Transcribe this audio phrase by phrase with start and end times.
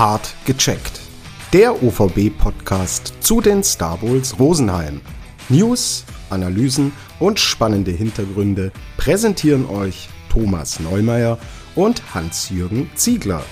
[0.00, 0.98] Hart gecheckt.
[1.52, 5.02] Der OVB-Podcast zu den Star Bowls Rosenheim.
[5.50, 11.36] News, Analysen und spannende Hintergründe präsentieren euch Thomas Neumeier
[11.74, 13.42] und Hans-Jürgen Ziegler.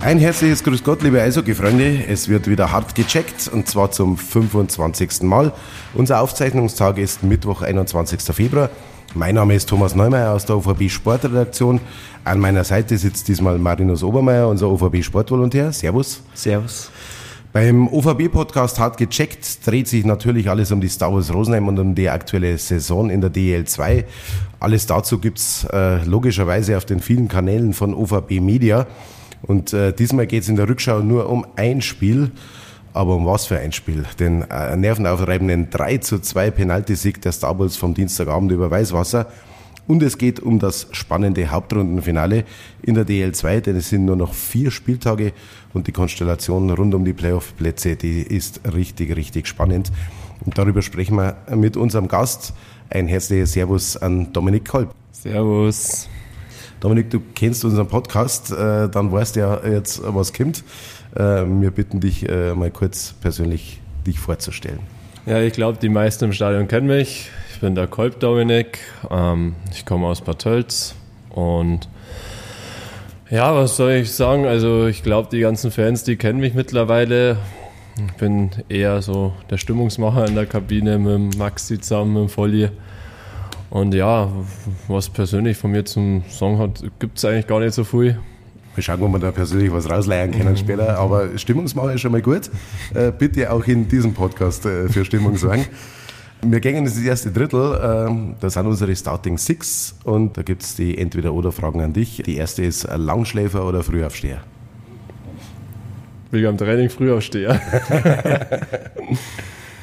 [0.00, 2.06] Ein herzliches Grüß Gott, liebe Eishockey-Freunde.
[2.06, 5.24] Es wird wieder hart gecheckt und zwar zum 25.
[5.24, 5.52] Mal.
[5.92, 8.22] Unser Aufzeichnungstag ist Mittwoch, 21.
[8.34, 8.70] Februar.
[9.14, 11.80] Mein Name ist Thomas Neumeier aus der OVB Sportredaktion.
[12.22, 15.72] An meiner Seite sitzt diesmal Marinus Obermeier, unser OVB Sportvolontär.
[15.72, 16.22] Servus.
[16.32, 16.92] Servus.
[17.52, 21.96] Beim OVB-Podcast hart gecheckt dreht sich natürlich alles um die Star Wars Rosenheim und um
[21.96, 24.04] die aktuelle Saison in der DL2.
[24.60, 28.86] Alles dazu gibt's äh, logischerweise auf den vielen Kanälen von OVB Media.
[29.42, 32.30] Und äh, diesmal geht's in der Rückschau nur um ein Spiel.
[32.92, 34.04] Aber um was für ein Spiel?
[34.18, 39.26] Den äh, nervenaufreibenden 3 zu 2 Penaltisieg der Star Wars vom Dienstagabend über Weißwasser.
[39.86, 42.44] Und es geht um das spannende Hauptrundenfinale
[42.82, 45.32] in der DL2, denn es sind nur noch vier Spieltage
[45.72, 49.90] und die Konstellation rund um die Playoff-Plätze, die ist richtig, richtig spannend.
[50.44, 52.54] Und darüber sprechen wir mit unserem Gast.
[52.88, 54.94] Ein herzliches Servus an Dominik Kolb.
[55.10, 56.08] Servus.
[56.80, 60.64] Dominik, du kennst unseren Podcast, äh, dann weißt du ja jetzt, was kommt.
[61.14, 64.80] Äh, wir bitten dich äh, mal kurz persönlich dich vorzustellen.
[65.26, 67.30] Ja, ich glaube, die meisten im Stadion kennen mich.
[67.52, 68.78] Ich bin der Kolb Dominik.
[69.10, 70.94] Ähm, ich komme aus Bad Tölz
[71.30, 71.88] und
[73.30, 74.46] ja, was soll ich sagen?
[74.46, 77.36] Also ich glaube, die ganzen Fans, die kennen mich mittlerweile.
[77.96, 82.70] Ich bin eher so der Stimmungsmacher in der Kabine mit Maxi zusammen, mit Volli.
[83.68, 84.28] Und ja,
[84.88, 88.18] was persönlich von mir zum Song hat, gibt es eigentlich gar nicht so viel.
[88.76, 90.98] Mal schauen, ob wir da persönlich was rausleihen können später.
[90.98, 92.50] Aber Stimmungsmacher ist schon mal gut.
[92.94, 95.66] Äh, bitte auch in diesem Podcast äh, für Stimmung sorgen.
[96.42, 97.74] Wir gehen in das erste Drittel.
[97.74, 102.22] Äh, da sind unsere Starting Six und da gibt es die Entweder-Oder-Fragen an dich.
[102.24, 104.40] Die erste ist Langschläfer oder Frühaufsteher?
[106.30, 107.60] Will ich am Training Frühaufsteher.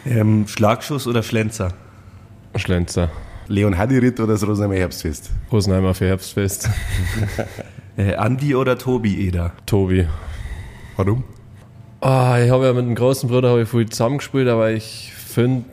[0.05, 1.73] ähm, Schlagschuss oder Schlenzer?
[2.55, 3.11] Schlenzer.
[3.49, 5.29] Leon Hadirit oder das Rosenheimer Herbstfest?
[5.51, 6.69] Rosenheimer für Herbstfest.
[7.97, 9.53] äh, Andi oder Tobi Eder?
[9.65, 10.07] Tobi.
[10.95, 11.23] Warum?
[11.99, 15.65] Oh, ich habe ja mit dem großen Bruder ich viel zusammengespielt, aber ich finde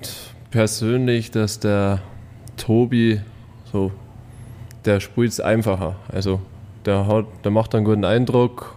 [0.51, 2.01] persönlich, dass der
[2.57, 3.21] Tobi
[3.71, 3.93] so,
[4.85, 5.97] der spielt es einfacher.
[6.09, 6.41] Also
[6.87, 8.77] der, hat, der macht einen guten Eindruck.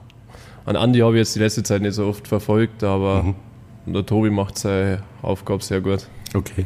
[0.65, 3.23] An Andi habe ich jetzt die letzte Zeit nicht so oft verfolgt, aber
[3.85, 3.93] mhm.
[3.93, 6.07] der Tobi macht seine Aufgabe sehr gut.
[6.33, 6.65] Okay.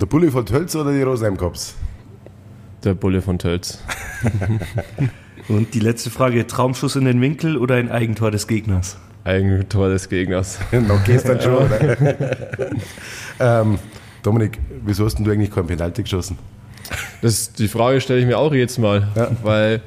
[0.00, 1.74] Der Bulle von Tölz oder die Rosenheim Cops?
[2.82, 3.82] Der Bulle von Tölz.
[5.48, 8.96] Und die letzte Frage: Traumschuss in den Winkel oder ein Eigentor des Gegners?
[9.24, 10.58] Eigentor des Gegners.
[10.72, 12.06] Noch gestern schon, oder?
[13.40, 13.78] ähm,
[14.22, 16.38] Dominik, wieso hast du eigentlich keinen Penalty geschossen?
[17.22, 19.30] Das, die Frage stelle ich mir auch jetzt mal, ja.
[19.42, 19.80] weil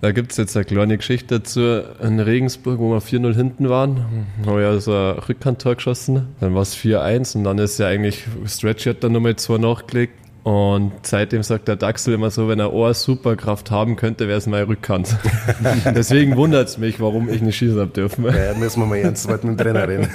[0.00, 1.60] da gibt es jetzt eine kleine Geschichte dazu.
[2.00, 6.28] In Regensburg, wo wir 4-0 hinten waren, haben wir ja so ein Rückhandtor geschossen.
[6.40, 10.14] Dann war es 4-1 und dann ist ja eigentlich, Stretchy hat dann nochmal zwei nachgelegt.
[10.48, 14.46] Und seitdem sagt der Daxel immer so, wenn er Ohr Superkraft haben könnte, wäre es
[14.46, 15.14] meine Rückhand.
[15.94, 18.24] Deswegen wundert es mich, warum ich nicht schießen habe dürfen.
[18.24, 20.08] Ja, müssen wir mal ernst mit dem Trainer reden.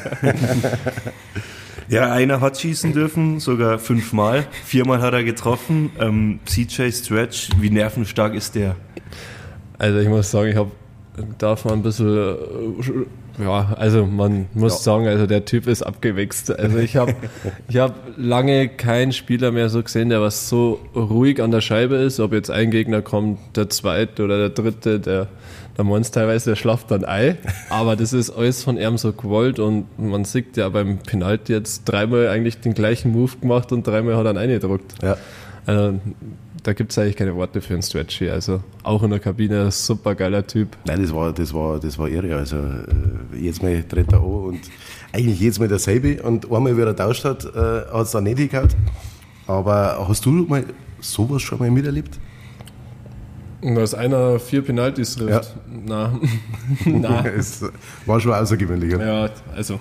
[1.88, 4.48] Ja, einer hat schießen dürfen, sogar fünfmal.
[4.64, 5.92] Viermal hat er getroffen.
[6.00, 8.76] Ähm, CJ Stretch, wie nervenstark ist der?
[9.78, 10.72] Also ich muss sagen, ich habe
[11.38, 13.06] darf man ein bisschen
[13.40, 14.80] ja, also man muss ja.
[14.80, 16.58] sagen, also der Typ ist abgewächst.
[16.58, 17.16] Also ich habe
[17.68, 21.96] ich hab lange keinen Spieler mehr so gesehen, der was so ruhig an der Scheibe
[21.96, 22.20] ist.
[22.20, 25.28] Ob jetzt ein Gegner kommt, der zweite oder der dritte, der
[25.78, 27.38] der Monst teilweise, der schlaft dann Ei.
[27.70, 31.86] Aber das ist alles von ihm so gewollt und man sieht ja beim Penalty jetzt
[31.86, 34.96] dreimal eigentlich den gleichen Move gemacht und dreimal hat er ihn eingedruckt.
[35.02, 35.18] Ja.
[35.66, 36.00] Also,
[36.64, 38.30] da gibt es eigentlich keine Worte für einen Stretchy.
[38.30, 40.70] Also auch in der Kabine, super geiler Typ.
[40.86, 42.36] Nein, das war, das war, das war irre.
[42.36, 44.62] Also äh, jetzt mal tritt er an und
[45.12, 46.24] eigentlich jetzt mal dasselbe.
[46.24, 47.50] Und einmal, wie er tauscht hat, äh,
[47.92, 48.76] hat es dann nicht gehabt.
[49.46, 50.64] Aber hast du mal
[51.02, 52.18] sowas schon mal miterlebt?
[53.62, 55.56] Dass einer vier Penalties trifft.
[55.56, 55.72] Ja.
[55.86, 56.20] Na.
[56.86, 57.26] Na.
[57.26, 57.64] es
[58.06, 58.94] war schon außergewöhnlich.
[58.94, 59.80] Ja, also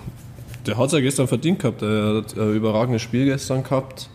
[0.65, 1.81] der hat es ja gestern verdient gehabt.
[1.81, 4.09] Er hat ein überragendes Spiel gestern gehabt.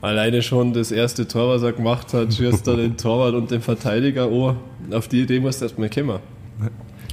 [0.00, 3.60] Alleine schon das erste Tor, was er gemacht hat, schießt er den Torwart und den
[3.60, 4.54] Verteidiger Oh,
[4.92, 6.20] Auf die Idee musst du erstmal kommen.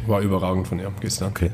[0.07, 1.29] War überragend von ihm gestern.
[1.29, 1.49] Okay.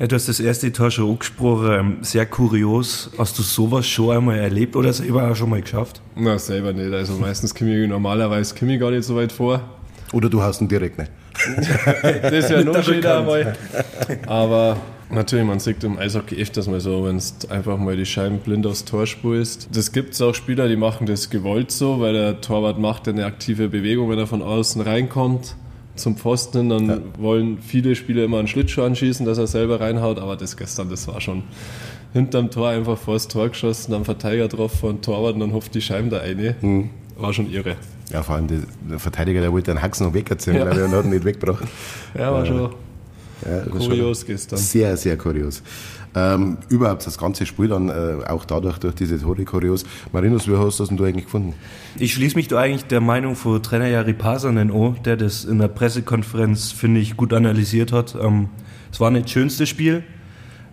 [0.00, 1.70] Ja, du hast das erste Tor schon angesprochen.
[1.70, 3.10] Ähm, sehr kurios.
[3.16, 6.00] Hast du sowas schon einmal erlebt oder selber auch schon mal geschafft?
[6.16, 6.92] Na, selber nicht.
[6.92, 9.60] Also meistens komme ich normalerweise komme ich gar nicht so weit vor.
[10.12, 11.12] Oder du hast ihn direkt nicht.
[12.22, 13.56] das ist ja noch wieder einmal.
[14.26, 14.76] Aber
[15.10, 18.66] natürlich, man sieht im Eishockey öfters mal so, wenn es einfach mal die Scheiben blind
[18.66, 19.68] aufs Tor spulst.
[19.72, 23.24] Das gibt es auch Spieler, die machen das gewollt so, weil der Torwart macht eine
[23.24, 25.56] aktive Bewegung, wenn er von außen reinkommt
[25.96, 26.98] zum Pfosten dann ja.
[27.18, 31.06] wollen viele Spieler immer einen Schlittschuh anschießen, dass er selber reinhaut, aber das gestern, das
[31.08, 31.44] war schon
[32.12, 35.74] hinterm Tor einfach vor das Tor geschossen, dann Verteidiger drauf von Torwart und dann hofft
[35.74, 36.56] die Scheiben da eine.
[36.60, 36.90] Mhm.
[37.16, 37.76] War schon irre.
[38.10, 40.64] Ja, vor allem der Verteidiger, der wollte den Haxen noch wegziehen, ja.
[40.64, 41.64] glaube ich, und hat ihn nicht weggebracht.
[42.16, 42.70] Ja, war schon
[43.48, 44.58] ja, kurios gestern.
[44.58, 45.62] Sehr, sehr kurios.
[46.16, 49.84] Ähm, überhaupt das ganze Spiel dann äh, auch dadurch durch diese Tore kurios.
[50.12, 51.54] Marinus, wie hast du das denn du eigentlich gefunden?
[51.98, 55.58] Ich schließe mich da eigentlich der Meinung von Trainer Jari Pasanen an, der das in
[55.58, 58.16] der Pressekonferenz, finde ich, gut analysiert hat.
[58.20, 58.48] Ähm,
[58.92, 60.04] es war nicht das schönste Spiel.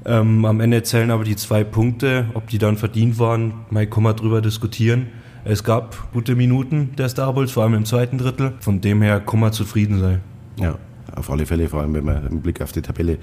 [0.06, 2.27] Ähm, am Ende zählen aber die zwei Punkte.
[2.35, 5.07] Ob die dann verdient waren, mal kann man drüber diskutieren.
[5.44, 8.53] Es gab gute Minuten der Star Bulls, vor allem im zweiten Drittel.
[8.59, 10.21] Von dem her kann man zufrieden sein.
[10.59, 10.77] Ja,
[11.15, 13.13] auf alle Fälle, vor allem wenn man einen Blick auf die Tabelle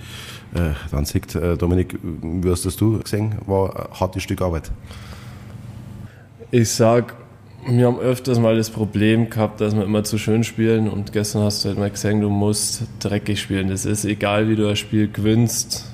[0.54, 1.34] äh, dann sieht.
[1.34, 3.36] Äh, Dominik, wie hast das du gesehen?
[3.46, 4.70] War ein hartes Stück Arbeit.
[6.50, 7.14] Ich sag,
[7.66, 11.42] wir haben öfters mal das Problem gehabt, dass wir immer zu schön spielen und gestern
[11.42, 13.68] hast du halt mal gesehen, du musst dreckig spielen.
[13.68, 15.84] Das ist egal, wie du das Spiel gewinnst.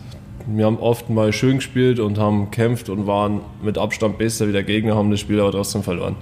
[0.47, 4.53] Wir haben oft mal schön gespielt und haben gekämpft und waren mit Abstand besser wie
[4.53, 6.17] der Gegner, haben das Spiel aber trotzdem verloren.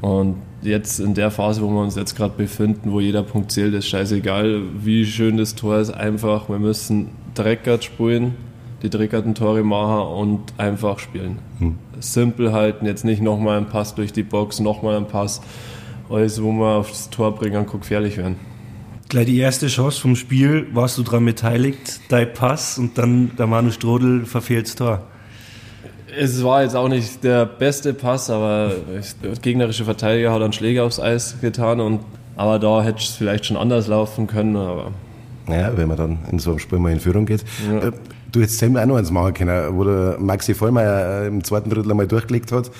[0.00, 3.74] Und jetzt in der Phase, wo wir uns jetzt gerade befinden, wo jeder Punkt zählt,
[3.74, 5.90] ist scheißegal, wie schön das Tor ist.
[5.90, 8.34] Einfach, wir müssen dreckert spielen,
[8.82, 11.38] die dreckerten Tore machen und einfach spielen.
[11.58, 11.78] Hm.
[12.00, 15.42] Simpel halten, jetzt nicht nochmal ein Pass durch die Box, nochmal ein Pass.
[16.08, 18.36] Alles, wo wir aufs Tor bringen, kann gefährlich werden.
[19.08, 23.46] Gleich die erste Chance vom Spiel, warst du daran beteiligt, dein Pass und dann der
[23.46, 25.09] Manu Strodel verfehlt das Tor.
[26.18, 28.72] Es war jetzt auch nicht der beste Pass, aber
[29.22, 31.80] der gegnerische Verteidiger hat einen Schläger aufs Eis getan.
[31.80, 32.00] Und,
[32.36, 34.56] aber da hätte es vielleicht schon anders laufen können.
[34.56, 34.92] Aber
[35.46, 37.44] naja, wenn man dann in so einem Spiel mal in Führung geht.
[37.68, 37.88] Ja.
[37.88, 37.92] Äh,
[38.32, 41.70] du hättest selber auch noch eins machen können, wo der Maxi Vollmeier äh, im zweiten
[41.70, 42.70] Drittel einmal durchgelegt hat.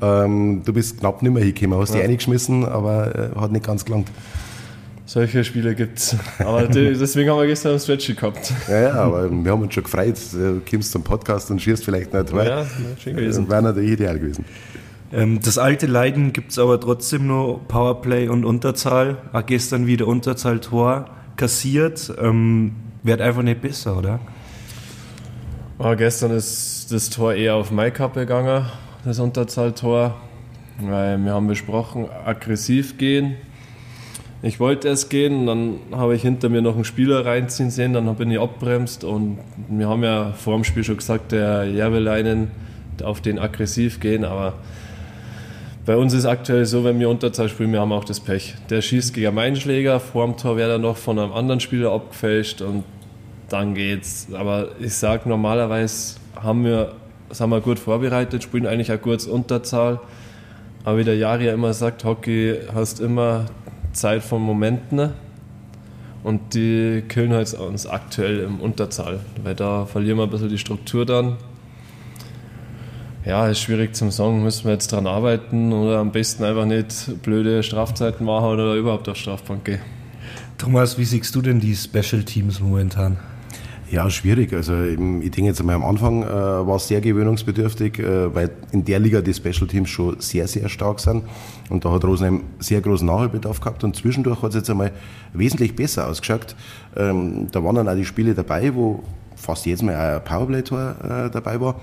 [0.00, 0.24] Ja.
[0.24, 2.00] Ähm, du bist knapp nicht mehr hingekommen, hast ja.
[2.00, 4.08] dich eingeschmissen, aber äh, hat nicht ganz gelangt.
[5.06, 6.16] Solche Spiele gibt es.
[6.38, 8.52] Aber deswegen haben wir gestern ein Stretchy gehabt.
[8.68, 10.16] Ja, ja, aber wir haben uns schon gefreut.
[10.32, 12.32] Du kommst zum Podcast und schießt vielleicht nicht.
[12.32, 12.66] Weil, ja,
[12.98, 13.48] schön gewesen.
[13.50, 14.46] Wäre natürlich ideal gewesen.
[15.12, 19.18] Ähm, das alte Leiden gibt es aber trotzdem nur Powerplay und Unterzahl.
[19.34, 22.10] Auch gestern wieder Unterzahl-Tor kassiert.
[22.18, 24.20] Ähm, wird einfach nicht besser, oder?
[25.78, 28.64] Oh, gestern ist das Tor eher auf Maikappe gegangen,
[29.04, 30.16] das Unterzahl-Tor.
[30.80, 33.36] Weil wir haben besprochen, aggressiv gehen
[34.44, 38.14] ich wollte es gehen, dann habe ich hinter mir noch einen Spieler reinziehen sehen, dann
[38.16, 39.38] bin ich abbremst und
[39.68, 42.50] wir haben ja vor dem Spiel schon gesagt, der Järveleinen
[43.02, 44.54] auf den aggressiv gehen, aber
[45.86, 48.54] bei uns ist aktuell so, wenn wir Unterzahl spielen, wir haben auch das Pech.
[48.70, 51.92] Der schießt gegen meinen Schläger, vor dem Tor wäre er noch von einem anderen Spieler
[51.92, 52.84] abgefälscht und
[53.50, 54.28] dann geht's.
[54.32, 56.92] Aber ich sage, normalerweise haben wir,
[57.30, 60.00] sind wir gut vorbereitet, spielen eigentlich auch kurz Unterzahl.
[60.84, 63.46] Aber wie der Jari ja immer sagt, Hockey hast immer
[63.94, 65.12] Zeit von Momenten
[66.22, 70.58] und die killen halt uns aktuell im Unterzahl, weil da verlieren wir ein bisschen die
[70.58, 71.36] Struktur dann.
[73.24, 77.22] Ja, ist schwierig zum sagen, müssen wir jetzt dran arbeiten oder am besten einfach nicht
[77.22, 79.80] blöde Strafzeiten machen oder überhaupt auf Strafbank gehen.
[80.58, 83.16] Thomas, wie siehst du denn die Special Teams momentan?
[83.94, 84.52] Ja, schwierig.
[84.52, 84.96] Also ich
[85.30, 89.20] denke jetzt einmal am Anfang äh, war es sehr gewöhnungsbedürftig, äh, weil in der Liga
[89.20, 91.22] die Special Teams schon sehr, sehr stark sind.
[91.70, 94.90] Und da hat Rosenheim sehr großen Nachholbedarf gehabt und zwischendurch hat es jetzt einmal
[95.32, 96.56] wesentlich besser ausgeschaut.
[96.96, 99.04] Ähm, da waren dann auch die Spiele dabei, wo
[99.36, 101.76] fast jedes Mal ein Powerplay-Tor äh, dabei war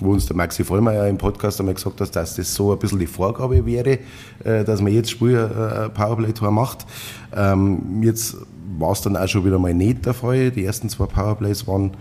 [0.00, 2.98] wo uns der Maxi Vollmeier im Podcast einmal gesagt hat, dass das so ein bisschen
[2.98, 3.98] die Vorgabe wäre,
[4.44, 6.86] äh, dass man jetzt Spiel äh, ein Powerplay-Tor macht.
[7.34, 8.36] Ähm, jetzt
[8.78, 10.50] war es dann auch schon wieder mal nicht der Fall.
[10.50, 11.92] Die ersten zwei Powerplays waren,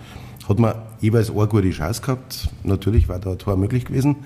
[0.47, 2.49] hat man jeweils eine gute Chance gehabt.
[2.63, 4.17] Natürlich war da ein Tor möglich gewesen,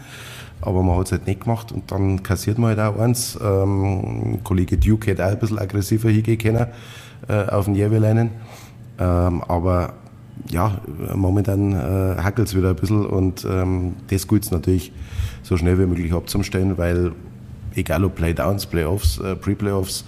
[0.62, 3.38] aber man hat es halt nicht gemacht und dann kassiert man halt auch eins.
[3.41, 6.67] Ähm, Kollege Duke hätte auch ein bisschen aggressiver hingehen können
[7.27, 8.31] äh, auf den Järweleinen.
[8.98, 9.93] Ähm, aber
[10.48, 10.79] ja,
[11.13, 14.91] momentan äh, hackelt es wieder ein bisschen und ähm, das gilt es natürlich
[15.43, 17.12] so schnell wie möglich abzustellen, weil
[17.75, 20.05] egal ob Playdowns, Playoffs, äh, Pre-Playoffs,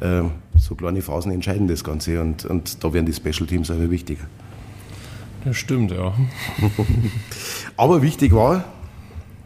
[0.00, 0.22] äh,
[0.56, 4.24] so kleine Phasen entscheiden das Ganze und, und da werden die Special Teams aber wichtiger.
[5.44, 6.14] Das stimmt, ja.
[7.76, 8.64] aber wichtig war,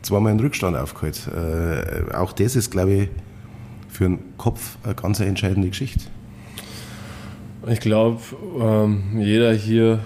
[0.02, 1.28] zweimal einen Rückstand aufgeholt.
[1.28, 3.08] Äh, auch das ist, glaube ich,
[3.88, 6.04] für den Kopf eine ganz entscheidende Geschichte.
[7.66, 8.20] Ich glaube,
[8.60, 9.98] ähm, jeder hier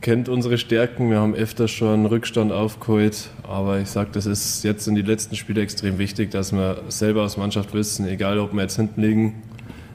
[0.00, 1.10] kennt unsere Stärken.
[1.10, 3.30] Wir haben öfters schon Rückstand aufgeholt.
[3.42, 7.22] Aber ich sage, das ist jetzt in die letzten Spiele extrem wichtig, dass wir selber
[7.22, 9.42] als Mannschaft wissen, egal ob wir jetzt hinten liegen,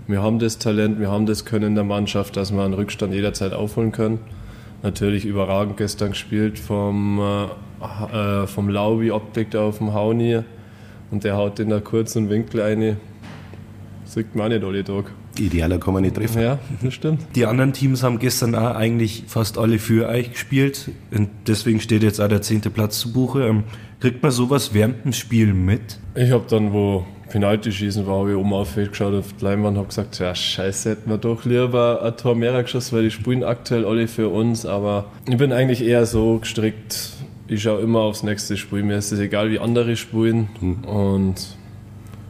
[0.08, 3.12] wir haben das Talent, wir haben das Können in der Mannschaft, dass wir einen Rückstand
[3.14, 4.20] jederzeit aufholen können.
[4.84, 10.42] Natürlich überragend gestern gespielt vom, äh, äh vom Laubi Optik auf dem Hauni
[11.10, 12.98] und der haut in der kurzen Winkel eine.
[14.04, 15.06] Sieht man auch nicht alle Tag.
[15.40, 16.42] Idealer kann man nicht treffen.
[16.42, 17.22] Ja, das stimmt.
[17.36, 20.92] Die anderen Teams haben gestern auch eigentlich fast alle für euch gespielt.
[21.12, 23.48] Und deswegen steht jetzt auch der zehnte Platz zu Buche.
[23.48, 23.64] Ähm,
[24.00, 26.00] kriegt man sowas während dem Spiel mit?
[26.16, 29.76] Ich habe dann, wo Penalty schießen war, habe ich oben auf geschaut auf die Leinwand
[29.76, 33.12] und habe gesagt, ja scheiße, hätten wir doch lieber ein Tor mehr geschossen, weil die
[33.12, 34.66] spielen aktuell alle für uns.
[34.66, 37.14] Aber ich bin eigentlich eher so gestrickt,
[37.48, 38.84] ich schaue immer aufs nächste Spiel.
[38.84, 40.50] Mir ist es egal, wie andere spielen.
[40.60, 40.84] Hm.
[40.84, 41.58] Und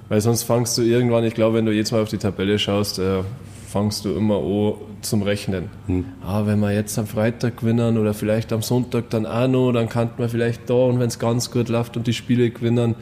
[0.10, 3.00] weil sonst fangst du irgendwann, ich glaube, wenn du jetzt mal auf die Tabelle schaust,
[3.00, 3.22] äh,
[3.68, 5.70] fangst du immer an zum Rechnen.
[5.88, 6.06] Hm.
[6.26, 9.90] Ah, wenn wir jetzt am Freitag gewinnen oder vielleicht am Sonntag dann auch noch, dann
[9.90, 12.96] kann man vielleicht da und wenn es ganz gut läuft und die Spiele gewinnen,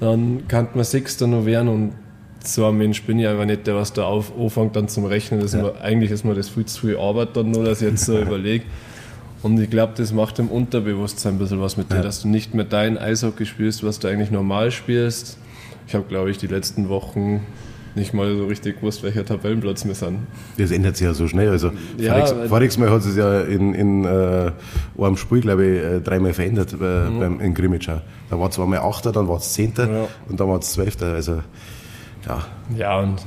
[0.00, 1.92] dann kann man Sechster noch werden und
[2.42, 5.40] so ein Mensch bin ich einfach nicht, der was da auf, anfängt dann zum Rechnen.
[5.40, 7.90] Das ist mir, eigentlich ist mir das viel zu viel Arbeit dann nur, dass ich
[7.90, 8.64] jetzt so überlege.
[9.42, 12.54] Und ich glaube, das macht im Unterbewusstsein ein bisschen was mit dir, dass du nicht
[12.54, 15.38] mehr dein Eishockey spielst, was du eigentlich normal spielst.
[15.86, 17.40] Ich habe, glaube ich, die letzten Wochen
[17.94, 20.18] nicht mal so richtig gewusst, welcher Tabellenplatz wir sind.
[20.58, 21.48] Das ändert sich ja so schnell.
[21.48, 24.52] Also Ja, voriges, Mal hat es ja in, in äh,
[24.98, 28.02] einem Spiel, glaube ich, äh, dreimal verändert äh, beim, in Grimmitschau.
[28.28, 30.08] Da war zwar mal Achter, dann war es Zehnter Ja.
[30.28, 31.14] und dann war es Zwölfter.
[31.14, 31.40] Also
[32.26, 32.44] ja,
[32.76, 33.24] Ja, und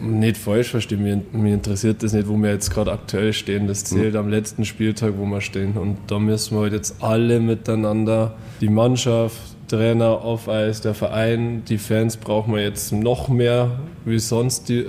[0.00, 3.66] nicht falsch verstehen, mich, mich interessiert das nicht, wo wir jetzt gerade aktuell stehen.
[3.66, 5.72] Das zählt am letzten Spieltag, wo wir stehen.
[5.76, 11.64] Und da müssen wir halt jetzt alle miteinander, die Mannschaft, Trainer auf Eis, der Verein,
[11.64, 13.70] die Fans brauchen wir jetzt noch mehr
[14.04, 14.68] wie sonst.
[14.68, 14.86] Die,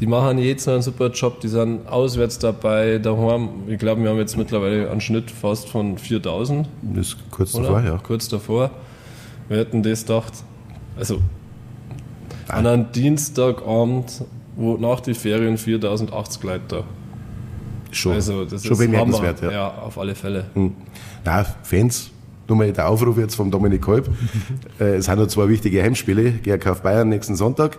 [0.00, 3.48] die machen jetzt noch einen super Job, die sind auswärts dabei, daheim.
[3.68, 6.68] Ich glaube, wir haben jetzt mittlerweile einen Schnitt fast von 4000.
[6.82, 7.64] das ist kurz Oder?
[7.64, 7.98] davor, ja.
[7.98, 8.70] Kurz davor.
[9.48, 10.32] Wir hätten das gedacht.
[10.96, 11.20] Also
[12.48, 14.24] an einem Dienstagabend,
[14.56, 16.84] wo nach den Ferien 4080 Leute da.
[17.90, 19.42] Schon, Also das schon ist bemerkenswert.
[19.42, 19.52] Hammer.
[19.52, 19.58] Ja.
[19.58, 20.44] ja, auf alle Fälle.
[20.54, 20.74] Hm.
[21.24, 22.10] Na, Fans,
[22.48, 24.08] nochmal der Aufruf jetzt vom Dominik Kolb.
[24.80, 27.78] äh, es sind noch zwei wichtige Heimspiele, GRK auf Bayern nächsten Sonntag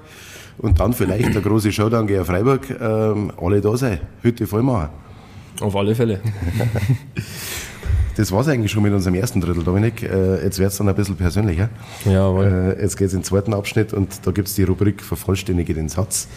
[0.57, 2.69] und dann vielleicht der große Showdown gegen Freiburg.
[2.69, 4.89] Ähm, alle da sein, Hütte voll machen.
[5.61, 6.21] Auf alle Fälle.
[8.19, 10.03] Das war's eigentlich schon mit unserem ersten Drittel, Dominik.
[10.03, 11.69] Äh, jetzt wird's dann ein bisschen persönlicher.
[12.03, 12.75] Jawohl.
[12.77, 16.27] Äh, jetzt geht's in den zweiten Abschnitt und da gibt's die Rubrik Vervollständige den Satz.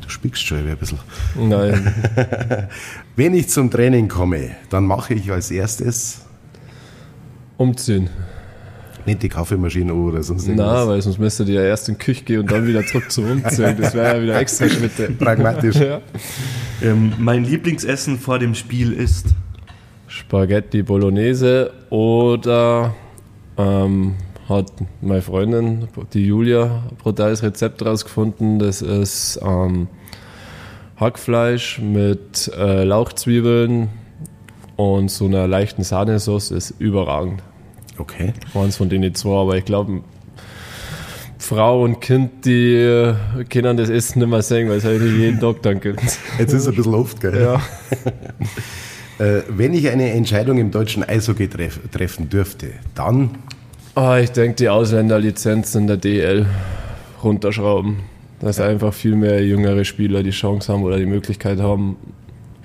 [0.00, 1.00] Du spielst schon ein bisschen.
[1.34, 1.92] Nein.
[3.16, 6.25] Wenn ich zum Training komme, dann mache ich als erstes
[7.56, 8.10] Umziehen.
[9.06, 10.86] nicht die Kaffeemaschine oder sonst Na, irgendwas.
[10.88, 13.30] weil sonst müsste die ja erst in die Küche gehen und dann wieder zurück zum
[13.30, 13.76] Umziehen.
[13.80, 15.10] Das wäre ja wieder extra Schritte.
[15.18, 15.76] Pragmatisch.
[15.76, 16.00] Ja.
[16.82, 19.26] Ähm, mein Lieblingsessen vor dem Spiel ist.
[20.08, 22.94] Spaghetti Bolognese oder
[23.56, 24.14] ähm,
[24.48, 28.58] hat meine Freundin, die Julia, ein brutales Rezept rausgefunden.
[28.58, 29.88] Das ist ähm,
[30.98, 33.88] Hackfleisch mit äh, Lauchzwiebeln
[34.76, 37.42] und so einer leichten Sahnesauce ist überragend.
[37.98, 38.34] Okay.
[38.54, 40.02] Eins von denen zwei, aber ich glaube,
[41.38, 43.14] Frau und Kind, die äh,
[43.48, 46.00] können das Essen nicht mehr sehen, weil es halt nicht jeden Tag dann gibt.
[46.38, 47.40] Jetzt ist es ein bisschen oft, gell?
[47.40, 47.62] Ja.
[49.18, 53.30] Äh, wenn ich eine Entscheidung im deutschen Eishockey treff, treffen dürfte, dann
[53.96, 56.44] Ah, ich denke, die Ausländerlizenz in der DL
[57.24, 58.00] runterschrauben.
[58.40, 61.96] Dass einfach viel mehr jüngere Spieler die Chance haben oder die Möglichkeit haben,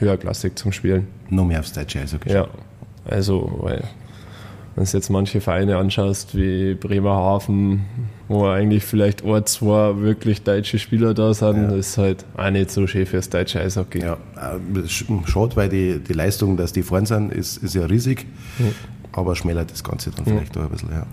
[0.01, 1.07] höherklassig zum Spielen.
[1.29, 2.31] noch mehr aufs deutsche Eishockey.
[2.33, 2.47] Ja,
[3.05, 3.83] also, weil
[4.75, 7.81] wenn du jetzt manche Vereine anschaust, wie Bremerhaven,
[8.29, 12.87] wo eigentlich vielleicht ein, zwei wirklich deutsche Spieler da sind, ist halt auch nicht so
[12.87, 13.99] schön fürs deutsche Eishockey.
[13.99, 17.85] Ja, äh, sch- schade, weil die, die Leistung, dass die vorn sind, ist, ist ja
[17.85, 18.25] riesig,
[19.11, 20.89] aber schmälert das Ganze dann vielleicht auch ein bisschen.
[20.91, 21.05] Ja.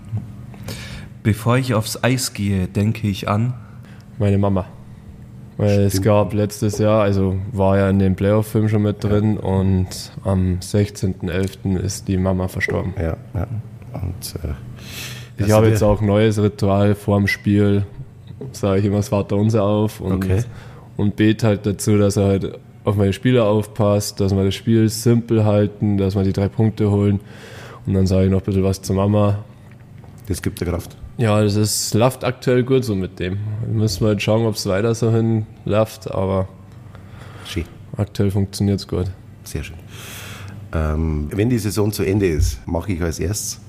[1.23, 3.53] Bevor ich aufs Eis gehe, denke ich an.
[4.17, 4.65] Meine Mama.
[5.59, 9.87] Weil es gab letztes Jahr, also war ja in dem Playoff-Film schon mit drin und
[10.23, 11.77] am 16.11.
[11.77, 12.93] ist die Mama verstorben.
[12.97, 13.47] Ja, ja.
[13.91, 14.53] Und, äh,
[15.35, 17.85] Ich also habe jetzt auch ein neues Ritual vorm Spiel,
[18.53, 20.43] sage ich immer das Vaterunser auf und, Okay.
[20.95, 24.87] und bete halt dazu, dass er halt auf meine Spieler aufpasst, dass wir das Spiel
[24.87, 27.19] simpel halten, dass wir die drei Punkte holen
[27.85, 29.39] und dann sage ich noch ein bisschen was zur Mama.
[30.29, 30.95] Das gibt der Kraft.
[31.21, 33.37] Ja, das ist, läuft aktuell gut so mit dem.
[33.69, 36.47] Müssen wir halt schauen, ob es weiter so hin läuft, aber
[37.45, 37.65] Schön,
[37.97, 39.07] aktuell funktioniert es gut.
[39.43, 39.75] sehr schön.
[40.71, 43.59] Ähm, wenn die Saison zu Ende ist, mache ich als erstes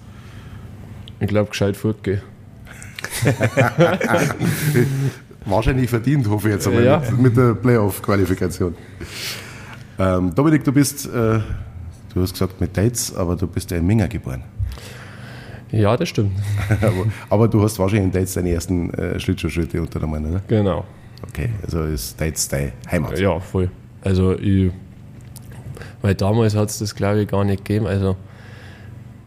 [1.18, 2.20] Ich glaube, gescheit fortgehen.
[5.46, 6.98] wahrscheinlich verdient, hoffe ich jetzt einmal, Ja.
[7.10, 8.74] mit, mit der Playoff-Qualifikation.
[9.98, 11.40] Ähm, Dominik, du bist, äh,
[12.14, 14.42] du hast gesagt mit Dates, aber du bist ja in Minga geboren.
[15.72, 16.32] Ja, das stimmt.
[16.80, 20.42] aber, aber du hast wahrscheinlich in Dates deine ersten äh, Schlittschuhschritte unternommen, oder?
[20.48, 20.84] Genau.
[21.28, 23.18] Okay, also ist Dates deine Heimat.
[23.18, 23.70] Ja, voll.
[24.02, 24.70] Also, ich,
[26.02, 27.86] weil damals hat es das, glaube ich, gar nicht gegeben.
[27.86, 28.16] Also,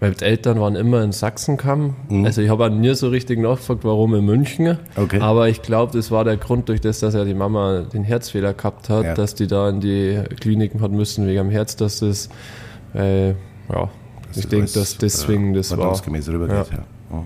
[0.03, 1.95] Meine Eltern waren immer in Sachsenkamm.
[2.09, 2.25] Mhm.
[2.25, 4.77] Also ich habe nie so richtig nachgefragt, warum in München.
[4.97, 5.21] Okay.
[5.21, 8.53] Aber ich glaube, das war der Grund durch das, dass ja die Mama den Herzfehler
[8.53, 9.13] gehabt hat, ja.
[9.13, 12.27] dass die da in die Kliniken hat müssen wegen dem Herz, dass das,
[12.93, 13.35] äh, ja,
[13.69, 13.89] das
[14.35, 15.93] ich denke, dass deswegen das war.
[16.05, 16.85] Rübergeht, ja.
[17.11, 17.23] Ja.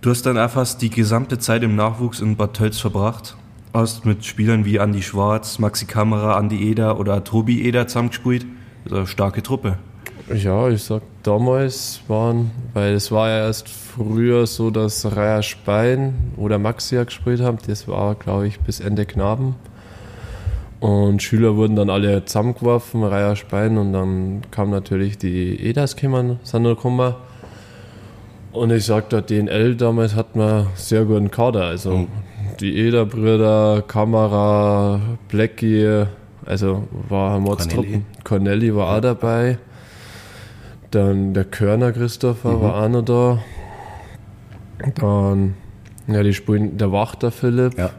[0.00, 3.36] Du hast dann auch fast die gesamte Zeit im Nachwuchs in Bad Tölz verbracht.
[3.74, 8.46] Hast mit Spielern wie Andy Schwarz, Maxi Kamera, Andy Eder oder Tobi Eder zusammengespielt.
[8.84, 9.78] Das ist eine starke Truppe.
[10.34, 16.32] Ja, ich sag damals waren, weil es war ja erst früher so, dass Raya Spein
[16.36, 17.58] oder Maxi ja gespielt haben.
[17.66, 19.56] Das war, glaube ich, bis Ende Knaben.
[20.80, 26.40] Und Schüler wurden dann alle zusammengeworfen, Raya Spein, und dann kam natürlich die EDAS gekommen,
[26.42, 27.14] sind gekommen.
[28.52, 31.66] Und ich sag da, DNL damals hatten wir sehr guten Kader.
[31.66, 32.08] Also mhm.
[32.60, 36.06] die EDA-Brüder, Kamera, Blackie,
[36.46, 38.06] also war Mordstruppen.
[38.24, 39.58] Cornelli war auch dabei.
[40.90, 42.60] Dann der Körner Christopher mhm.
[42.62, 43.38] war auch noch da.
[44.94, 45.54] Dann,
[46.08, 47.76] ja, die spielen der Wachter Philipp.
[47.78, 47.90] Ja.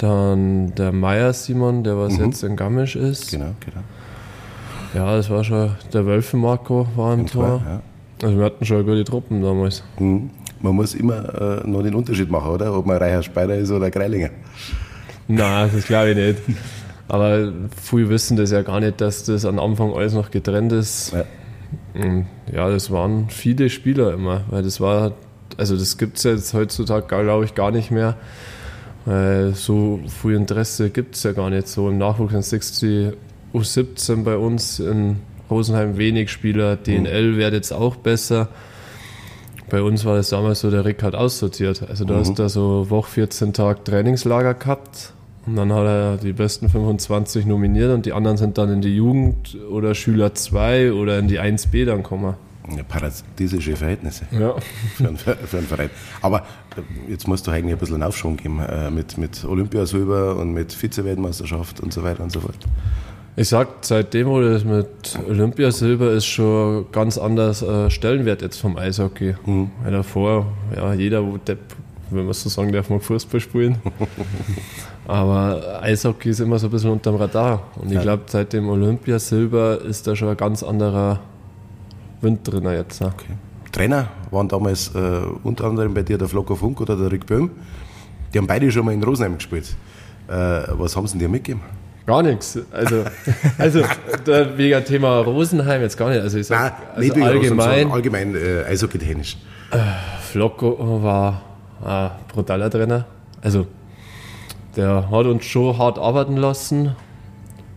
[0.00, 2.24] Dann der Meier Simon, der was mhm.
[2.24, 3.30] jetzt in Garmisch ist.
[3.30, 3.82] Genau, genau.
[4.94, 7.62] Ja, das war schon, der Wölfe Marco war im Tor.
[7.66, 7.82] Ja.
[8.22, 9.84] Also wir hatten schon gute Truppen damals.
[9.98, 10.30] Mhm.
[10.62, 12.74] Man muss immer äh, noch den Unterschied machen, oder?
[12.74, 14.30] Ob man Reicher Speider ist oder Greilinger.
[15.28, 16.38] Nein, das glaube ich nicht.
[17.08, 17.52] Aber
[17.82, 21.12] viele wissen das ja gar nicht, dass das am Anfang alles noch getrennt ist.
[21.12, 21.24] Ja.
[22.52, 25.12] Ja, das waren viele Spieler immer, weil das war,
[25.58, 28.16] also das gibt es jetzt heutzutage, glaube ich, gar nicht mehr.
[29.10, 31.88] Weil so viel Interesse gibt es ja gar nicht so.
[31.88, 33.12] Im Nachwuchs in 60
[33.52, 35.16] U17 bei uns in
[35.50, 37.36] Rosenheim wenig Spieler, DNL mhm.
[37.36, 38.46] wird jetzt auch besser.
[39.68, 41.82] Bei uns war das damals so, der Rick hat aussortiert.
[41.88, 42.18] Also du mhm.
[42.18, 45.12] hast da so Woche 14 Tag Trainingslager gehabt
[45.44, 48.94] und dann hat er die besten 25 nominiert und die anderen sind dann in die
[48.94, 52.36] Jugend oder Schüler 2 oder in die 1b dann gekommen.
[52.84, 54.54] Paradiesische Verhältnisse ja.
[54.96, 55.90] für, einen, für einen Verein.
[56.22, 56.38] Aber
[56.76, 60.52] äh, jetzt musst du eigentlich ein bisschen einen Aufschwung geben äh, mit, mit Olympiasilber und
[60.52, 62.58] mit Vize-Weltmeisterschaft und so weiter und so fort.
[63.36, 69.34] Ich sag, seitdem das mit Olympiasilber ist schon ganz anders äh, Stellenwert jetzt vom Eishockey.
[69.46, 69.70] Mhm.
[69.82, 71.60] Weil davor, ja, jeder, Depp,
[72.10, 73.78] wenn man so sagen darf, mag Fußball spielen.
[75.06, 77.62] Aber Eishockey ist immer so ein bisschen unterm Radar.
[77.76, 81.20] Und ich glaube, seit dem Olympiasilber ist da schon ein ganz anderer
[82.20, 83.02] Wind drin jetzt.
[83.02, 83.34] Okay.
[83.72, 87.50] Trainer waren damals äh, unter anderem bei dir der Flocker Funk oder der Rick Böhm.
[88.32, 89.76] Die haben beide schon mal in Rosenheim gespielt.
[90.28, 91.62] Äh, was haben sie dir mitgegeben?
[92.06, 92.58] Gar nichts.
[92.72, 93.04] Also,
[93.58, 93.84] also
[94.56, 96.20] wegen Thema Rosenheim jetzt gar nicht.
[96.20, 99.36] Also ich sag, Nein, also allgemein, allgemein äh, Eishockey-technisch.
[99.70, 99.78] Äh,
[100.20, 101.42] Flocko war
[101.84, 103.04] ein brutaler Trainer.
[103.42, 103.66] Also
[104.76, 106.94] der hat uns schon hart arbeiten lassen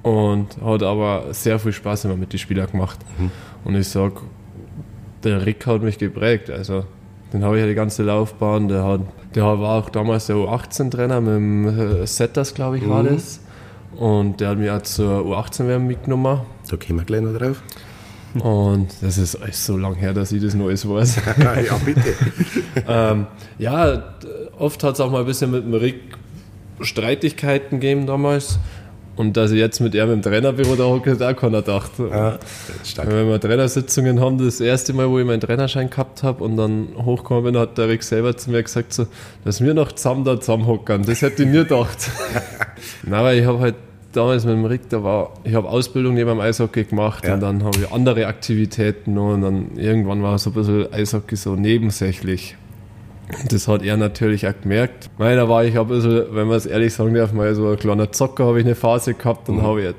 [0.03, 2.99] und hat aber sehr viel Spaß immer mit den Spielern gemacht.
[3.17, 3.32] Mhm.
[3.63, 4.13] Und ich sag,
[5.23, 6.49] der Rick hat mich geprägt.
[6.49, 6.86] Also
[7.31, 8.67] den habe ich ja die ganze Laufbahn.
[8.67, 9.01] Der, hat,
[9.33, 13.15] der war auch damals der U18-Trainer mit dem äh, Setters, glaube ich, war mhm.
[13.15, 13.39] das.
[13.95, 16.41] Und der hat mich auch zur U18-WM mitgenommen.
[16.69, 17.62] Da kommen wir gleich noch drauf.
[18.36, 21.15] Und das ist alles so lange her, dass ich das alles weiß.
[21.38, 22.15] ja, bitte.
[22.88, 23.27] ähm,
[23.59, 24.03] ja,
[24.57, 26.17] oft hat es auch mal ein bisschen mit dem Rick
[26.81, 28.59] Streitigkeiten gegeben damals.
[29.15, 31.91] Und dass ich jetzt mit ihm im Trainerbüro da hocke, da keiner gedacht.
[31.99, 32.39] Ja,
[33.06, 36.88] Wenn wir Trainersitzungen haben, das erste Mal, wo ich meinen Trainerschein gehabt habe und dann
[36.97, 39.06] hochgekommen bin, hat der Rick selber zu mir gesagt, so,
[39.45, 41.04] dass wir noch zusammen da zusammenhocken.
[41.06, 42.10] Das hätte ich nie gedacht.
[43.04, 43.76] Nein, weil ich habe halt
[44.13, 47.36] damals mit dem Rick, da war, ich habe Ausbildung neben dem Eishockey gemacht ja.
[47.36, 51.36] und dann habe ich andere Aktivitäten noch und dann irgendwann war so ein bisschen Eishockey
[51.36, 52.56] so nebensächlich.
[53.49, 55.09] Das hat er natürlich auch gemerkt.
[55.17, 57.77] Weil da war ich ein bisschen, wenn man es ehrlich sagen darf, mal so ein
[57.77, 59.62] kleiner Zocker habe ich eine Phase gehabt und mhm.
[59.63, 59.95] habe ich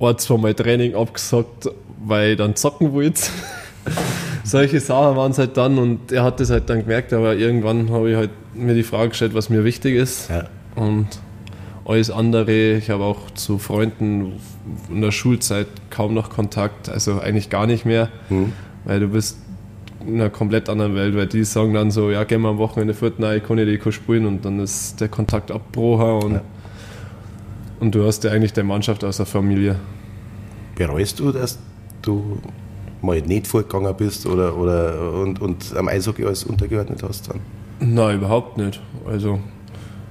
[0.00, 1.70] ein, zwei Mal Training abgesagt,
[2.04, 3.22] weil ich dann zocken wollte.
[4.44, 7.90] Solche Sachen waren es halt dann und er hat das halt dann gemerkt, aber irgendwann
[7.90, 10.30] habe ich halt mir die Frage gestellt, was mir wichtig ist.
[10.30, 10.44] Ja.
[10.76, 11.08] Und
[11.84, 14.34] alles andere, ich habe auch zu Freunden
[14.88, 18.52] in der Schulzeit kaum noch Kontakt, also eigentlich gar nicht mehr, mhm.
[18.84, 19.38] weil du bist
[20.06, 23.18] einer komplett anderen Welt, weil die sagen dann so, ja, gehen wir am Wochenende fort,
[23.18, 26.42] nein, ich kann nicht ich spielen und dann ist der Kontakt abgebrochen und, ja.
[27.80, 29.76] und du hast ja eigentlich deine Mannschaft aus der Familie.
[30.76, 31.58] Bereust du, dass
[32.02, 32.38] du
[33.02, 37.40] mal nicht vorgegangen bist oder, oder und, und am Eishockey alles untergeordnet hast dann?
[37.80, 38.80] Nein, überhaupt nicht.
[39.06, 39.40] Also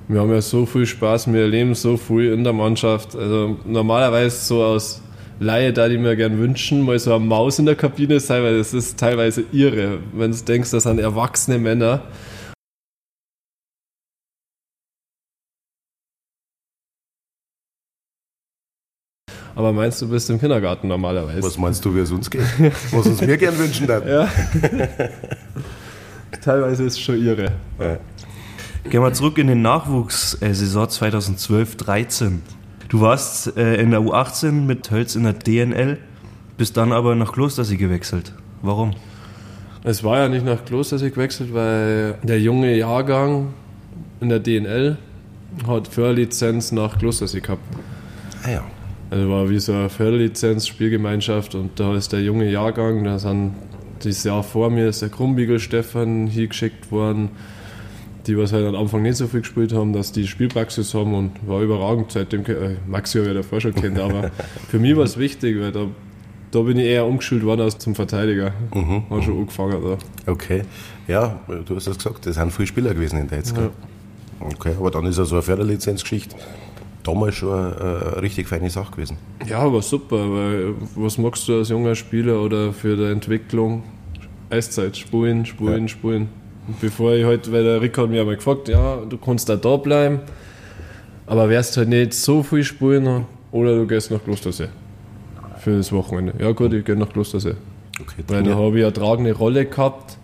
[0.07, 3.15] wir haben ja so viel Spaß, wir erleben so viel in der Mannschaft.
[3.15, 5.01] Also normalerweise so aus
[5.39, 8.57] Laie, da die mir gern wünschen, mal so eine Maus in der Kabine sein, weil
[8.57, 12.03] das ist teilweise irre, wenn du denkst, das sind erwachsene Männer.
[19.55, 21.43] Aber meinst du, bist im Kindergarten normalerweise?
[21.43, 22.41] Was meinst du, wie es uns geht?
[22.91, 24.07] Was uns wir gern wünschen dann?
[24.07, 24.27] Ja.
[26.43, 27.51] Teilweise ist es schon irre.
[27.79, 27.97] Ja.
[28.89, 32.39] Gehen wir zurück in den Nachwuchs, äh, Saison 2012-13.
[32.89, 35.97] Du warst äh, in der U18 mit Tölz in der DNL,
[36.57, 38.33] bist dann aber nach Klostersee gewechselt.
[38.61, 38.93] Warum?
[39.83, 43.53] Es war ja nicht nach Klostersee gewechselt, weil der junge Jahrgang
[44.21, 44.97] in der DNL
[45.67, 47.63] hat Förderlizenz nach Klostersee gehabt.
[48.43, 48.63] Ah ja.
[49.09, 53.53] Also war wie so eine Förderlizenz, Spielgemeinschaft und da ist der junge Jahrgang, da sind
[54.03, 57.29] dieses Jahr vor mir ist der Krumbiegel Stefan hier geschickt worden,
[58.27, 61.31] die was halt am Anfang nicht so viel gespielt haben, dass die Spielpraxis haben und
[61.47, 62.11] war überragend.
[62.11, 64.31] Seitdem, äh, Maxi habe ich ja davor schon kennt, aber
[64.69, 65.85] für mich war es wichtig, weil da,
[66.51, 68.53] da bin ich eher umgeschult worden als zum Verteidiger.
[68.73, 69.03] Mhm.
[69.09, 70.31] War schon angefangen da.
[70.31, 70.63] Okay.
[71.07, 73.55] Ja, du hast das gesagt, das sind viele Spieler gewesen in der jetzt.
[73.55, 73.69] Ja.
[74.39, 76.35] Okay, aber dann ist ja so eine Förderlizenzgeschichte
[77.03, 79.17] damals schon eine, eine richtig feine Sache gewesen.
[79.47, 83.83] Ja, war super, weil was magst du als junger Spieler oder für die Entwicklung?
[84.49, 85.87] Eiszeit, spulen, spulen, Ja.
[85.87, 86.29] spulen.
[86.81, 89.77] Bevor ich heute, weil der Rick hat mich einmal gefragt, ja, du kannst da da
[89.77, 90.19] bleiben,
[91.27, 94.69] aber wärst halt nicht so viel spulen oder du gehst nach Klostersee
[95.59, 96.33] für das Wochenende.
[96.39, 97.55] Ja gut, ich gehe nach Klostersee.
[98.01, 100.17] Okay, Weil da habe ich eine tragende Rolle gehabt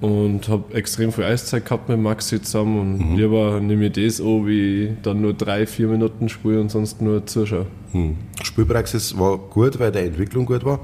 [0.00, 4.46] und habe extrem viel Eiszeit gehabt mit Maxi zusammen und lieber nehme ich das an,
[4.46, 7.66] wie dann nur drei, vier Minuten spiele und sonst nur zuschaue.
[7.92, 8.16] Hm.
[8.42, 10.80] Spielpraxis war gut, weil deine Entwicklung gut war.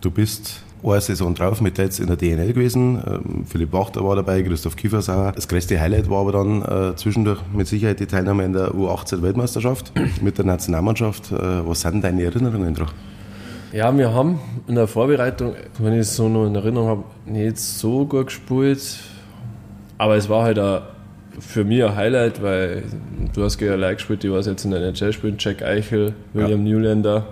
[0.00, 3.02] Du bist eine Saison drauf mit jetzt in der DNL gewesen.
[3.06, 5.32] Ähm, Philipp Wachter war dabei, Christoph Kiefersauer.
[5.32, 9.92] Das größte Highlight war aber dann äh, zwischendurch mit Sicherheit die Teilnahme in der U18-Weltmeisterschaft
[10.22, 11.32] mit der Nationalmannschaft.
[11.32, 12.92] Äh, was sind deine Erinnerungen daran?
[13.72, 17.58] Ja, wir haben in der Vorbereitung, wenn ich es so noch in Erinnerung habe, nicht
[17.58, 18.98] so gut gespielt.
[19.98, 20.58] Aber es war halt
[21.40, 22.84] für mich ein Highlight, weil
[23.34, 26.64] du hast gegen Leute gespielt, die was jetzt in der NHL spielen, Jack Eichel, William
[26.64, 27.26] Newlander.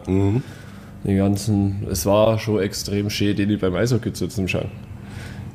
[1.05, 4.71] Die ganzen, es war schon extrem schön, den ich beim Eishockey zu schauen.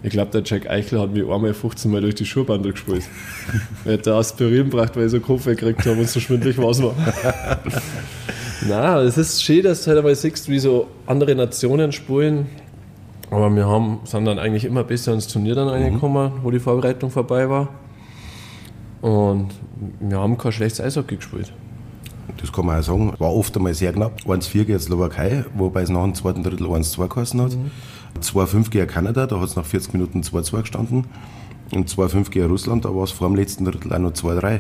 [0.04, 3.04] Ich glaube, der Jack Eichel hat mich einmal 15 Mal durch die Schuhbandel gespielt.
[3.86, 6.82] er hat da Aspirin gebracht, weil ich so Kopf gekriegt habe und so schwindelig was
[6.82, 6.96] war.
[8.68, 12.48] Na, es ist schön, dass du halt einmal siehst, wie so andere Nationen spielen.
[13.30, 17.12] Aber wir haben, sind dann eigentlich immer besser ins Turnier dann reingekommen, wo die Vorbereitung
[17.12, 17.70] vorbei war.
[19.02, 19.50] Und
[20.00, 21.54] wir haben kein schlechtes Eishockey gespielt.
[22.42, 23.14] Das kann man auch sagen.
[23.20, 24.20] War oft einmal sehr knapp.
[24.26, 27.58] 1-4 gegen Slowakei, wobei es nach dem zweiten Drittel 1-2 geheißen hat.
[28.20, 31.06] 2-5 gegen Kanada, da hat es nach 40 Minuten 2-2 gestanden.
[31.72, 34.60] Und 2-5 gegen Russland, da war es vor dem letzten Drittel auch noch 2-3.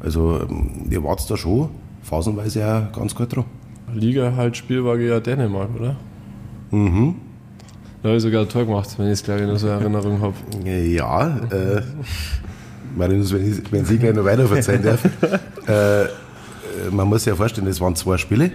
[0.00, 1.70] Also ähm, ihr wart da schon
[2.02, 3.44] phasenweise auch ganz gut dran.
[3.94, 5.96] Liga halt Spiel war gegen Dänemark, oder?
[6.70, 7.14] Mhm.
[8.02, 10.20] Da habe ich sogar ein Tor gemacht, wenn ich es gleich noch so in Erinnerung
[10.20, 10.34] habe.
[10.64, 11.82] Ja, äh,
[12.96, 15.04] Marinus, wenn ich wenn Sie gleich noch weiter verzeihen darf.
[15.66, 16.08] äh,
[16.90, 18.52] man muss sich ja vorstellen, es waren zwei Spiele.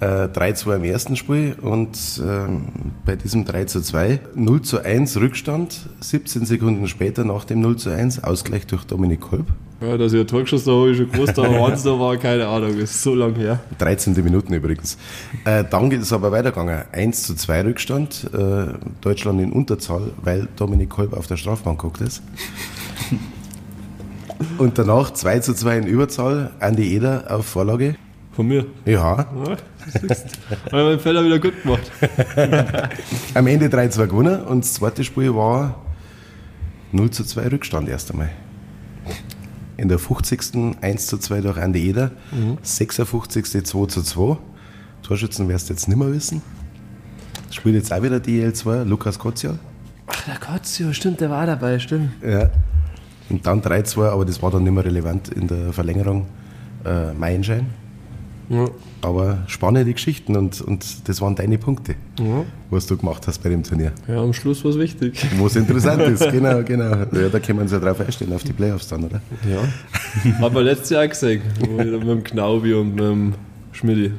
[0.00, 2.64] Äh, 3-2 im ersten Spiel und ähm,
[3.06, 7.76] bei diesem 3 zu 2 0 zu 1 Rückstand, 17 Sekunden später nach dem 0
[7.76, 9.46] zu 1 Ausgleich durch Dominik Kolb.
[9.80, 11.98] Ja, dass ich ein Tor geschossen habe, habe ich schon gewusst, aber wann es da
[11.98, 13.60] war, keine Ahnung, das ist so lange her.
[13.78, 14.14] 13.
[14.24, 14.98] Minuten übrigens.
[15.44, 16.82] Äh, dann geht es aber weitergegangen.
[16.90, 18.66] 1 zu 2 Rückstand, äh,
[19.00, 22.20] Deutschland in Unterzahl, weil Dominik Kolb auf der Strafbank guckt ist.
[24.58, 27.96] Und danach 2 zu 2 in Überzahl, Andi Eder auf Vorlage.
[28.32, 28.66] Von mir.
[28.86, 29.56] Ja, Ja.
[30.70, 31.90] Weil mein Feller wieder gut gemacht.
[33.34, 35.82] am Ende 3-2 gewonnen und das zweite Spiel war
[36.92, 38.30] 0 zu 2 Rückstand erst einmal.
[39.76, 40.76] In der 50.
[40.80, 42.12] 1 zu 2 durch Andi Eder,
[42.62, 43.44] 56.
[43.66, 44.36] 2 zu 2.
[45.02, 46.40] Torschützen wirst du jetzt nicht mehr wissen.
[47.50, 49.58] Spielt jetzt auch wieder die EL2, Lukas Kotzial.
[50.06, 52.10] Ach, der Kotzio, stimmt, der war dabei, stimmt.
[52.22, 52.50] Ja.
[53.32, 56.26] Und dann 3-2, aber das war dann nicht mehr relevant in der Verlängerung.
[56.84, 57.66] Äh, Meilenschein.
[58.48, 58.66] Ja.
[59.00, 62.44] Aber spannende Geschichten und, und das waren deine Punkte, Ja.
[62.70, 63.92] was du gemacht hast bei dem Turnier.
[64.06, 65.24] ja, am Schluss war es wichtig.
[65.38, 66.90] Wo es interessant ist, genau, genau.
[67.12, 69.20] Ja, da können wir uns ja drauf einstellen, auf die Playoffs dann, oder?
[69.50, 70.32] Ja.
[70.40, 71.40] Hat man letztes Jahr gesehen,
[71.76, 73.34] mit dem Knaubi und mit dem
[73.72, 74.12] Schmidti.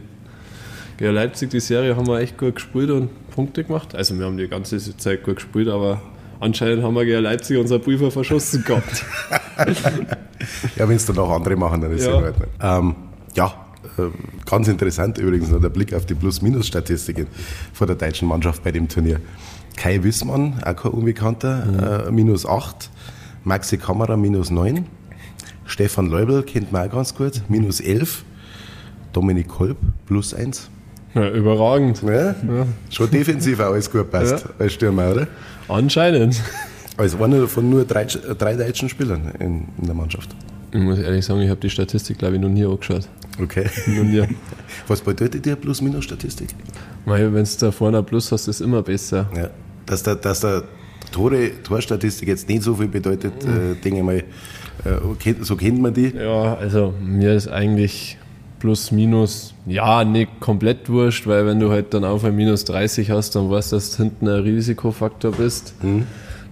[0.98, 3.94] Gegen Leipzig, die Serie haben wir echt gut gespielt und Punkte gemacht.
[3.94, 6.02] Also wir haben die ganze Zeit gut gespielt, aber
[6.44, 9.04] anscheinend haben wir gegen Leipzig unser Prüfer verschossen gehabt.
[10.76, 12.18] Ja, wenn es dann auch andere machen, dann ist es Ja.
[12.20, 12.48] in Ordnung.
[12.62, 12.96] Ähm,
[13.36, 13.54] ja,
[13.98, 14.04] äh,
[14.50, 17.28] ganz interessant übrigens noch der Blick auf die Plus-Minus-Statistiken
[17.72, 19.20] von der deutschen Mannschaft bei dem Turnier.
[19.78, 22.90] Kai Wissmann, auch kein Unbekannter, äh, minus 8.
[23.46, 24.86] Maxi Kammerer, minus 9.
[25.66, 28.26] Stefan Leubel kennt man auch ganz gut, minus 11.
[29.14, 29.78] Dominik Kolb,
[30.08, 30.70] plus 1.
[31.14, 32.02] Ja, überragend.
[32.02, 32.36] Ja,
[32.90, 35.28] Schon defensiv alles gut passt, als Stürmer, oder?
[35.68, 36.42] Anscheinend.
[36.98, 40.30] Als einer von nur drei, drei deutschen Spielern in, in der Mannschaft.
[40.72, 43.08] Ich muss ehrlich sagen, ich habe die Statistik, glaube ich, noch nie angeschaut.
[43.42, 43.66] Okay.
[43.88, 44.24] Noch nie.
[44.88, 46.50] Was bedeutet die Plus-Minus-Statistik?
[47.06, 49.30] Wenn du da vorne ein Plus hast, ist immer besser.
[49.36, 49.50] Ja.
[49.86, 50.64] Dass der, dass der
[51.12, 55.94] Tore, Torstatistik jetzt nicht so viel bedeutet, äh, denke ich mal, äh, so kennt man
[55.94, 56.14] die.
[56.16, 58.18] Ja, also mir ist eigentlich
[58.64, 63.12] plus minus, ja, nicht komplett wurscht, weil wenn du halt dann auf ein minus 30
[63.12, 65.74] hast, dann weißt du, dass du hinten ein Risikofaktor bist.
[65.84, 66.08] Mhm.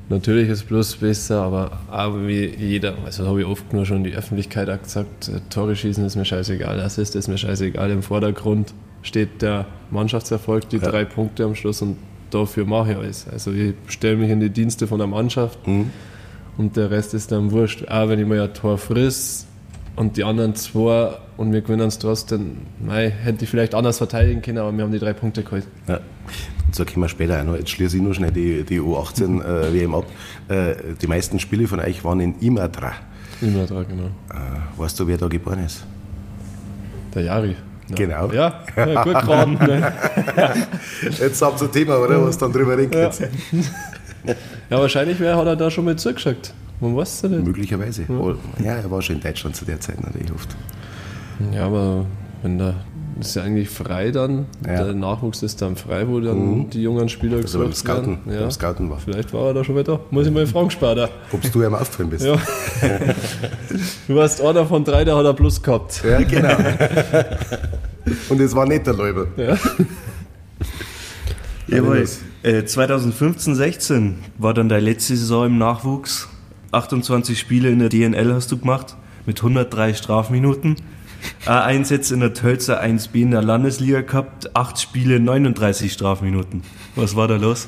[0.09, 4.11] Natürlich ist plus besser, aber, aber wie jeder, also habe ich oft nur schon die
[4.13, 8.73] Öffentlichkeit auch gesagt, äh, Tore schießen ist mir scheißegal, Assist ist mir scheißegal, im Vordergrund
[9.03, 10.89] steht der Mannschaftserfolg, die Ja.
[10.91, 11.95] drei Punkte am Schluss und
[12.29, 13.25] dafür mache ich alles.
[13.31, 15.91] Also ich stelle mich in die Dienste von der Mannschaft Mhm.
[16.57, 17.87] und der Rest ist dann wurscht.
[17.87, 19.47] Auch wenn ich mal ein Tor friss
[19.95, 24.43] und die anderen zwei und wir gewinnen es trotzdem, mei, hätte ich vielleicht anders verteidigen
[24.43, 25.65] können, aber wir haben die drei Punkte geholt.
[25.87, 25.99] Ja.
[26.71, 27.55] So kommen wir später auch noch.
[27.55, 30.05] Jetzt schließe ich nur schnell die, die U18 äh, WM ab.
[30.47, 32.93] Äh, die meisten Spiele von euch waren in Imatra.
[33.41, 34.05] Dran, genau.
[34.29, 35.83] Äh, weißt du, wer da geboren ist?
[37.15, 37.55] Der Jari.
[37.89, 37.95] Ja.
[37.95, 38.31] Genau.
[38.31, 39.53] Ja, ja gut geraten.
[39.53, 39.93] Ne?
[41.19, 42.23] Jetzt habt ihr ein Thema, oder?
[42.23, 43.19] Was dann drüber reden könnt.
[44.69, 46.53] Ja, wahrscheinlich wer hat er da schon mal zugeschaut.
[46.79, 47.43] Man weiß es nicht.
[47.43, 48.05] Möglicherweise.
[48.09, 50.55] Oh, Ja, er war schon in Deutschland zu der Zeit natürlich oft.
[51.53, 52.05] Ja, aber
[52.41, 52.75] wenn da
[53.19, 54.45] ist ja eigentlich frei dann.
[54.65, 54.83] Ja.
[54.83, 58.33] Der Nachwuchs ist dann frei, wo dann die jungen Spieler Also beim gesucht Scouten, werden.
[58.33, 58.39] Ja.
[58.41, 58.99] beim Scouten war.
[58.99, 59.99] Vielleicht war er da schon wieder.
[60.09, 61.09] Muss ich mal fragen, Sparta.
[61.31, 62.25] Ob du ihm aufgefallen bist.
[62.25, 62.35] Ja.
[64.07, 66.03] du warst einer von drei, der hat er Plus gehabt.
[66.03, 66.57] Ja, genau.
[68.29, 69.27] Und es war nicht der Läuber.
[69.37, 69.57] Ja.
[71.67, 72.07] Jawohl.
[72.43, 76.27] Äh, 2015, 16 war dann deine letzte Saison im Nachwuchs.
[76.71, 80.75] 28 Spiele in der DNL hast du gemacht mit 103 Strafminuten.
[81.45, 86.63] A-Einsätze in der Tölzer 1B in der Landesliga gehabt, 8 Spiele, 39 Strafminuten.
[86.95, 87.67] Was war da los?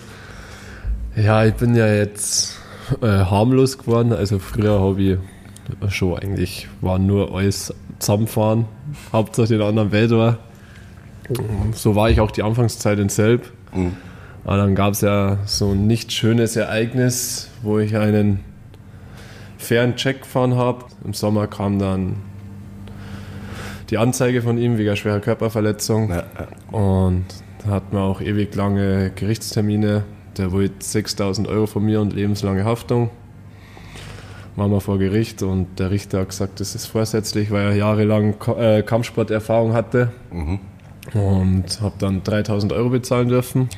[1.16, 2.58] Ja, ich bin ja jetzt
[3.02, 4.14] äh, harmlos geworden.
[4.14, 8.66] Also früher habe ich schon eigentlich, war nur alles zusammenfahren,
[9.12, 10.40] Hauptsache den anderen Welt war.
[11.74, 13.52] So war ich auch die Anfangszeit in Selb.
[14.44, 18.40] Aber dann gab es ja so ein nicht schönes Ereignis, wo ich einen
[19.58, 20.86] fairen Check gefahren habe.
[21.06, 22.18] Im Sommer kam dann
[23.90, 26.10] die Anzeige von ihm wegen schwerer Körperverletzung.
[26.10, 26.78] Ja, ja.
[26.78, 27.26] Und
[27.64, 30.04] da hatten wir auch ewig lange Gerichtstermine.
[30.38, 33.10] Der wollte 6000 Euro von mir und lebenslange Haftung.
[34.56, 38.36] Waren wir vor Gericht und der Richter hat gesagt, das ist vorsätzlich, weil er jahrelang
[38.58, 40.12] äh, Kampfsporterfahrung hatte.
[41.14, 43.70] Und habe dann 3000 Euro bezahlen dürfen.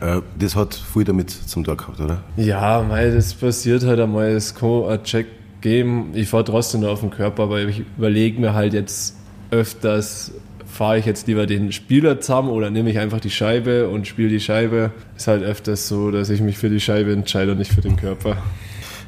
[0.00, 2.22] Äh, das hat viel damit zum Tor gehabt, oder?
[2.36, 5.26] Ja, weil das passiert halt einmal, es kann einen Check
[5.60, 6.10] geben.
[6.14, 9.16] Ich fahre trotzdem nur auf den Körper, aber ich überlege mir halt jetzt
[9.54, 10.32] öfters,
[10.66, 14.28] fahre ich jetzt lieber den Spieler zusammen oder nehme ich einfach die Scheibe und spiele
[14.28, 14.90] die Scheibe.
[15.16, 17.96] Ist halt öfters so, dass ich mich für die Scheibe entscheide und nicht für den
[17.96, 18.36] Körper.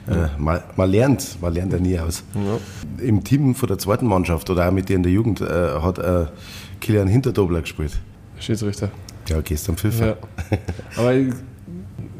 [0.09, 2.23] Äh, man, man lernt, man lernt ja nie aus.
[2.99, 5.99] Im Team von der zweiten Mannschaft oder auch mit dir in der Jugend äh, hat
[5.99, 6.27] äh,
[6.81, 7.99] Kilian Hinterdobler gespielt.
[8.39, 8.91] Schiedsrichter.
[9.29, 10.07] Ja, gestern Pfiffer.
[10.07, 10.17] Ja.
[10.97, 11.35] Aber ich,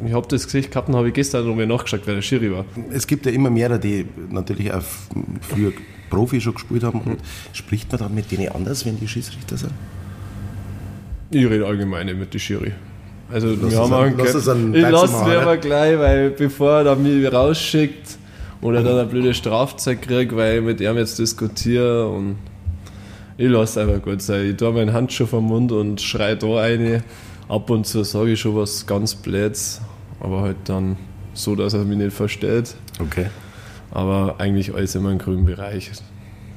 [0.05, 2.65] ich habe das Gesicht gehabt und habe gestern noch mal nachgeschaut, wer der Schiri war.
[2.91, 4.83] Es gibt ja immer mehrere, die natürlich auch
[5.43, 5.73] früher
[6.11, 7.01] Profi schon gespielt haben.
[7.01, 7.19] Und
[7.53, 9.73] spricht man dann mit denen anders, wenn die Schiedsrichter sind?
[11.31, 12.73] Ich rede allgemein mit die Schiri.
[13.33, 15.43] Also Lass wir es haben an- einen lass es an Ich lasse oder?
[15.43, 18.19] aber gleich, weil bevor er dann mich rausschickt
[18.61, 22.37] oder dann eine blöde Strafzeit kriege, weil ich mit ihm jetzt diskutiere und
[23.37, 24.51] ich lasse einfach gut sein.
[24.51, 27.03] Ich tue meinen Handschuh vom Mund und schreie da eine.
[27.49, 29.81] Ab und zu sage ich schon was ganz Blöds,
[30.21, 30.97] aber halt dann
[31.35, 32.75] so, dass er mich nicht versteht.
[33.01, 33.27] Okay.
[33.91, 35.91] Aber eigentlich alles immer im grünen Bereich.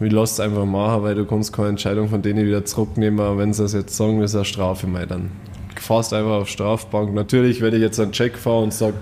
[0.01, 3.19] Ich lasse es einfach machen, weil du kannst keine Entscheidung von denen wieder zurücknehmen.
[3.19, 5.31] Aber wenn sie es jetzt sagen, das ist eine Strafe, mei, dann
[5.75, 7.13] fährst einfach auf Strafbank.
[7.13, 8.95] Natürlich, wenn ich jetzt einen Check fahre und sage,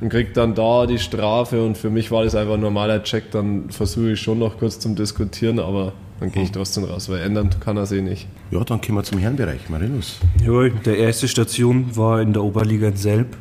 [0.00, 3.30] und krieg dann da die Strafe und für mich war das einfach ein normaler Check,
[3.32, 7.20] dann versuche ich schon noch kurz zum Diskutieren, aber dann gehe ich trotzdem raus, weil
[7.20, 8.26] ändern kann er sich nicht.
[8.50, 9.68] Ja, dann kommen wir zum Herrenbereich.
[9.68, 10.18] Marinus.
[10.42, 13.36] Jawohl, der erste Station war in der Oberliga in Selb.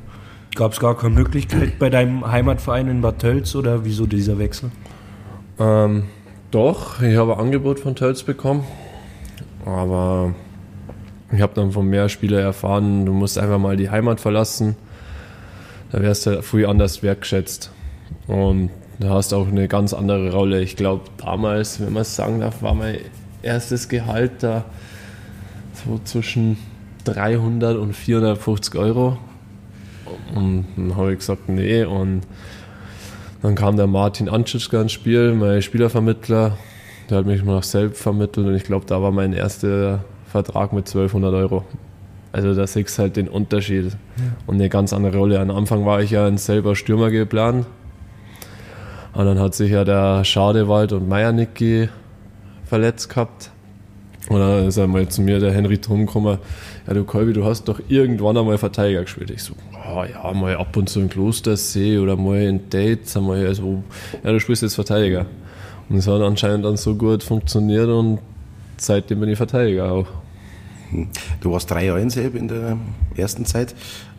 [0.60, 4.72] Gab es gar keine Möglichkeit bei deinem Heimatverein in Bad Tölz oder wieso dieser Wechsel?
[5.58, 6.04] Ähm,
[6.52, 8.66] doch, ich habe ein Angebot von Tölz bekommen,
[9.66, 10.34] aber
[11.32, 14.76] ich habe dann von mehr Spielern erfahren, du musst einfach mal die Heimat verlassen,
[15.94, 17.72] da wirst du viel anders wertgeschätzt
[18.28, 18.70] und
[19.00, 20.60] da hast du auch eine ganz andere Rolle.
[20.62, 22.98] Ich glaube, damals, wenn man es sagen darf, war mein
[23.44, 24.66] erstes Gehalt da
[25.86, 26.58] so zwischen
[27.06, 29.18] 300 und 450 Euro
[30.36, 32.22] und dann habe ich gesagt, nee und
[33.42, 36.58] dann kam der Martin Anschitschka ins Spiel, mein Spielervermittler.
[37.10, 40.88] Der hat mich noch selbst vermittelt und ich glaube, da war mein erster Vertrag mit
[40.88, 41.64] 1200 Euro.
[42.32, 43.98] Also da siehst du halt den Unterschied
[44.46, 45.40] und eine ganz andere Rolle.
[45.40, 47.66] Am Anfang war ich ja ein selber Stürmer geplant,
[49.14, 51.90] Und dann hat sich ja der Schadewald und Meiernicki
[52.66, 53.50] verletzt gehabt.
[54.30, 56.38] Und dann ist einmal zu mir der Henry Trum gekommen,
[56.90, 59.30] ja du Kolby, du hast doch irgendwann einmal Verteidiger gespielt.
[59.30, 63.46] Ich so, oh, ja, mal ab und zu in Klostersee oder mal in Dates, einmal
[63.46, 63.84] also,
[64.24, 65.28] ja, du spielst jetzt Verteidiger.
[65.88, 68.20] Und es hat anscheinend dann so gut funktioniert und
[68.78, 70.08] seitdem bin ich Verteidiger auch.
[70.90, 71.10] Hm.
[71.42, 72.78] Du warst drei Jahre in Selb in der
[73.16, 73.76] ersten Zeit.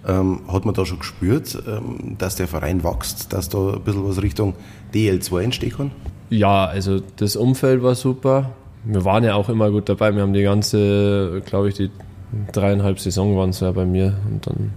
[0.06, 4.08] Ähm, hat man da schon gespürt, ähm, dass der Verein wächst, dass da ein bisschen
[4.08, 4.54] was Richtung
[4.94, 5.90] DL2 entstehen kann?
[6.30, 8.52] Ja, also das Umfeld war super.
[8.84, 10.14] Wir waren ja auch immer gut dabei.
[10.14, 11.90] Wir haben die ganze, glaube ich, die
[12.52, 14.14] dreieinhalb Saison waren es ja bei mir.
[14.28, 14.72] Und dann,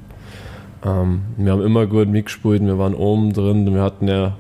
[0.86, 2.64] ähm, wir haben immer gut mitgespielt.
[2.64, 3.74] Wir waren oben drin.
[3.74, 4.36] Wir hatten ja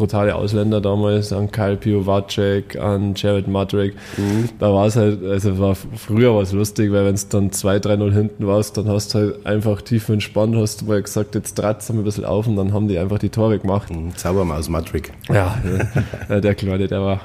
[0.00, 3.94] brutale Ausländer damals, an Kyle Piowacek, an Jared Madrick.
[4.16, 4.48] Mhm.
[4.58, 8.46] Da war es halt, also war früher was lustig, weil wenn es dann 2-3-0 hinten
[8.46, 12.02] warst, dann hast du halt einfach tief entspannt, hast du mal gesagt, jetzt tratzt ein
[12.02, 13.90] bisschen auf und dann haben die einfach die Tore gemacht.
[13.90, 15.12] Mhm, Zaubermaus Madrick.
[15.28, 15.58] Ja,
[16.30, 17.20] der, der Kleine, der war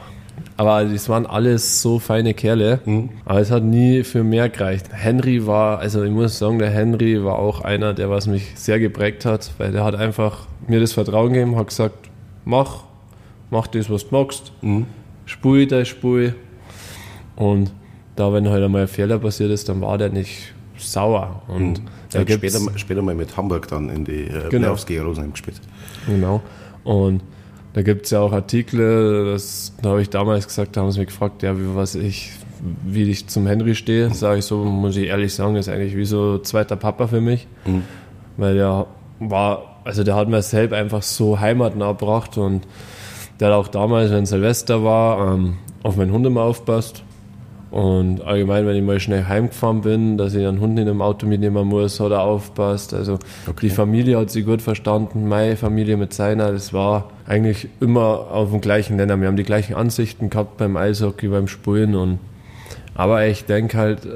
[0.58, 2.80] aber es waren alles so feine Kerle.
[2.86, 3.10] Mhm.
[3.26, 4.88] Aber es hat nie für mehr gereicht.
[4.92, 8.80] Henry war, also ich muss sagen, der Henry war auch einer, der was mich sehr
[8.80, 12.10] geprägt hat, weil der hat einfach mir das Vertrauen gegeben, hat gesagt,
[12.46, 12.84] mach,
[13.50, 14.86] mach das, was du magst, mhm.
[15.26, 16.36] spul dein Spul.
[17.36, 17.72] Und
[18.16, 21.42] da, wenn halt einmal ein Fehler passiert ist, dann war der nicht sauer.
[21.50, 21.88] Und mhm.
[22.12, 24.68] da später, später mal mit Hamburg dann in die äh, genau.
[24.68, 25.60] Playoffs gegen Rosenheim gespielt.
[26.08, 26.42] Genau.
[26.86, 27.22] Und
[27.76, 31.00] da gibt es ja auch Artikel, das da habe ich damals gesagt, da haben sie
[31.00, 32.32] mich gefragt, ja, wie, was ich,
[32.84, 34.14] wie ich zum Henry stehe.
[34.14, 37.48] Sage ich so, muss ich ehrlich sagen, ist eigentlich wie so zweiter Papa für mich.
[37.66, 37.84] Mhm.
[38.38, 38.88] Weil der
[39.20, 42.68] war also der hat mir selbst einfach so heimatnah gebracht und
[43.40, 47.04] der hat auch damals, wenn Silvester war, ähm, auf meinen Hund immer aufpasst.
[47.76, 51.28] Und allgemein, wenn ich mal schnell heimgefahren bin, dass ich einen Hund in einem Auto
[51.28, 52.94] mitnehmen muss, hat er aufpasst.
[52.94, 53.16] Also
[53.48, 53.54] okay.
[53.64, 58.52] die Familie hat sich gut verstanden, meine Familie mit seiner, das war eigentlich immer auf
[58.52, 59.20] dem gleichen Nenner.
[59.20, 61.96] Wir haben die gleichen Ansichten gehabt beim Eishockey, beim Spulen.
[61.96, 62.20] Und,
[62.94, 64.08] aber ich denke halt,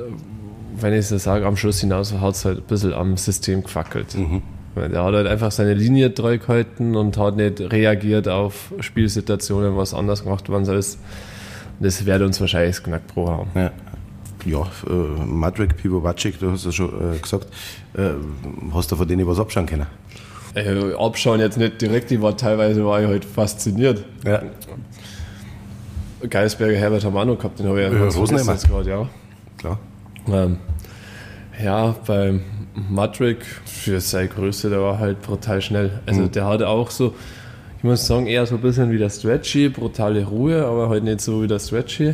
[0.79, 3.63] wenn ich es so sage, am Schluss hinaus hat es halt ein bisschen am System
[3.63, 4.15] gefackelt.
[4.15, 4.41] Mhm.
[4.77, 9.93] Der hat halt einfach seine Linie treu gehalten und hat nicht reagiert auf Spielsituationen, was
[9.93, 10.81] anders gemacht worden soll.
[11.79, 13.49] Das wird uns wahrscheinlich das Knackpro haben.
[13.55, 13.71] Ja.
[14.45, 17.47] Ja, äh, Madrik Pivovacic, du hast ja schon äh, gesagt,
[17.93, 18.11] äh,
[18.73, 19.85] hast du von denen was abschauen können?
[20.55, 24.05] Äh, abschauen jetzt nicht direkt, ich war teilweise war ich halt fasziniert.
[24.25, 24.41] Ja.
[26.29, 28.55] Geisberger Herbert haben auch noch gehabt, den habe ich ja, Rosenheimer.
[28.55, 29.09] gerade, ja.
[29.57, 29.79] Klar.
[30.27, 30.57] Ähm,
[31.61, 32.41] ja, beim
[32.89, 35.99] Madrick für seine Größe, der war halt brutal schnell.
[36.05, 36.31] Also mhm.
[36.31, 37.13] der hatte auch so,
[37.79, 41.21] ich muss sagen, eher so ein bisschen wie der Stretchy, brutale Ruhe, aber halt nicht
[41.21, 42.13] so wie der Stretchy.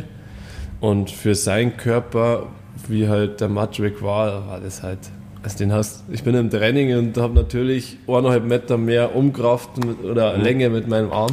[0.80, 2.46] Und für seinen Körper,
[2.86, 5.00] wie halt der Madrick war, war das halt.
[5.42, 9.70] Also den hast, ich bin im Training und habe natürlich eineinhalb Meter mehr Umkraft
[10.04, 10.44] oder mhm.
[10.44, 11.32] Länge mit meinem Arm.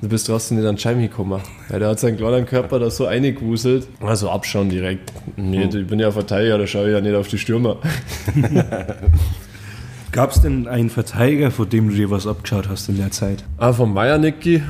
[0.00, 1.40] Du bist trotzdem nicht an Scheim gekommen.
[1.70, 3.86] Ja, der hat seinen kleinen Körper da so eingewuselt.
[4.00, 5.12] Also abschauen direkt.
[5.36, 7.76] Nee, ich bin ja Verteidiger, da schaue ich ja nicht auf die Stürmer.
[10.10, 13.44] Gab es denn einen Verteidiger, vor dem du dir was abgeschaut hast in der Zeit?
[13.58, 14.62] Ah, von Meier Nicki.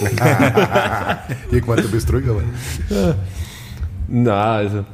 [1.50, 2.42] Irgendwann, du bist ruhig, aber.
[2.90, 3.14] Ja.
[4.08, 4.84] Na, also,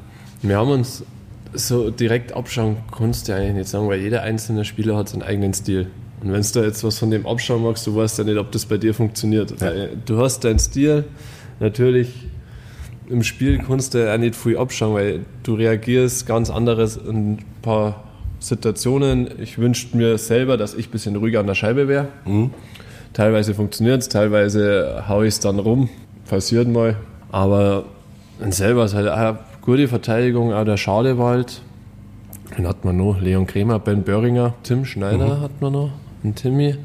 [0.40, 1.04] wir haben uns
[1.52, 5.52] so direkt abschauen, kannst du eigentlich nicht sagen, weil jeder einzelne Spieler hat seinen eigenen
[5.52, 5.88] Stil.
[6.22, 8.50] Und wenn du da jetzt was von dem abschauen magst, du weißt ja nicht, ob
[8.52, 9.60] das bei dir funktioniert.
[9.60, 9.88] Ja.
[10.06, 11.04] Du hast deinen Stil,
[11.60, 12.28] natürlich
[13.08, 17.44] im Spiel kannst du auch nicht viel abschauen, weil du reagierst ganz anderes in ein
[17.60, 18.04] paar
[18.42, 19.28] Situationen.
[19.40, 22.08] Ich wünschte mir selber, dass ich ein bisschen ruhiger an der Scheibe wäre.
[22.24, 22.50] Mhm.
[23.12, 25.88] Teilweise funktioniert es, teilweise haue ich es dann rum.
[26.28, 26.96] Passiert mal.
[27.30, 27.84] Aber
[28.50, 31.62] selber ist halt eine gute Verteidigung, auch der Schadewald.
[32.56, 35.40] Dann hat man noch Leon Kremer, Ben Böhringer, Tim Schneider mhm.
[35.40, 35.90] hat man noch
[36.22, 36.76] und Timmy.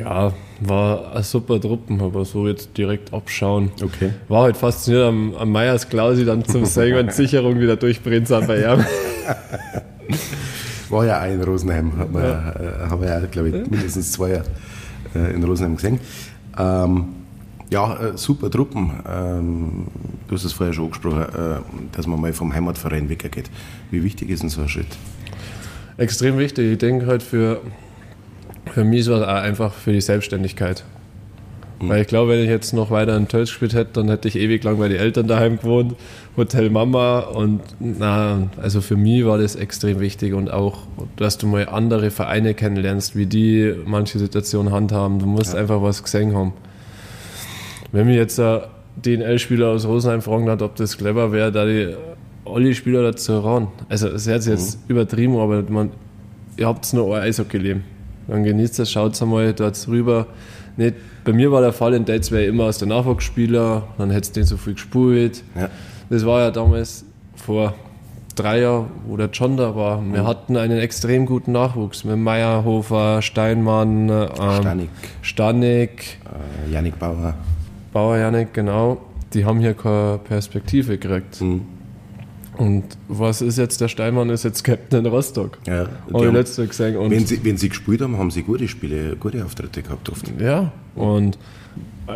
[0.00, 3.70] Ja, war eine super Truppen, aber so jetzt direkt abschauen.
[3.82, 4.10] Okay.
[4.28, 6.64] War halt fasziniert am, am Meyers Klausi dann zum
[7.10, 8.84] Sicherung wieder durchbrinzen bei ihm.
[10.90, 12.50] War ja auch in Rosenheim, hat man, ja.
[12.50, 14.46] äh, haben wir ja, glaube ich, mindestens zwei Jahre
[15.14, 16.00] äh, in Rosenheim gesehen.
[16.58, 17.04] Ähm,
[17.70, 18.92] ja, äh, super Truppen.
[19.08, 19.86] Ähm,
[20.26, 21.60] du hast es vorher schon angesprochen, äh,
[21.92, 23.50] dass man mal vom Heimatverein weggeht.
[23.90, 24.88] Wie wichtig ist denn so ein Schritt?
[26.00, 26.72] extrem wichtig.
[26.72, 27.60] Ich denke halt für,
[28.72, 30.84] für mich ist es einfach für die Selbstständigkeit.
[31.80, 31.88] Mhm.
[31.88, 34.36] Weil ich glaube, wenn ich jetzt noch weiter in Tölz gespielt hätte, dann hätte ich
[34.36, 35.94] ewig lang bei den Eltern daheim gewohnt,
[36.36, 40.78] Hotel Mama und na, also für mich war das extrem wichtig und auch,
[41.16, 45.18] dass du mal andere Vereine kennenlernst, wie die manche Situationen handhaben.
[45.18, 45.60] Du musst ja.
[45.60, 46.52] einfach was gesehen haben.
[47.92, 48.60] Wenn mir jetzt ein
[49.04, 51.94] DNL-Spieler aus Rosenheim fragen hat, ob das clever wäre, da die
[52.44, 53.68] alle Spieler dazu ran.
[53.88, 54.90] Also es ist jetzt mhm.
[54.90, 55.90] übertrieben, aber man,
[56.56, 57.84] ihr habt nur ein Eishockey-Leben.
[58.30, 60.26] Dann genießt es, schaut einmal dort rüber.
[60.76, 64.36] Nicht, bei mir war der Fall in Dates wäre immer aus der Nachwuchsspieler, dann hättest
[64.36, 65.42] du nicht so viel gespielt.
[65.56, 65.68] Ja.
[66.08, 67.04] Das war ja damals
[67.34, 67.74] vor
[68.36, 70.00] drei Jahren, wo der John da war.
[70.12, 74.88] Wir hatten einen extrem guten Nachwuchs mit Meyerhofer, Steinmann, ähm,
[75.22, 76.18] Stanik,
[76.68, 77.34] äh, Janik Bauer.
[77.92, 78.98] Bauer Janik, genau.
[79.34, 81.40] Die haben hier keine Perspektive gekriegt.
[81.40, 81.62] Mhm.
[82.60, 83.80] Und was ist jetzt?
[83.80, 85.56] Der Steinmann ist jetzt Captain in Rostock.
[85.66, 86.96] Ja, Habe ich letztes Jahr gesehen.
[86.98, 90.30] Und Wenn sie, wenn sie gespielt haben, haben sie gute Spiele, gute Auftritte gehabt oft.
[90.38, 91.38] ja, und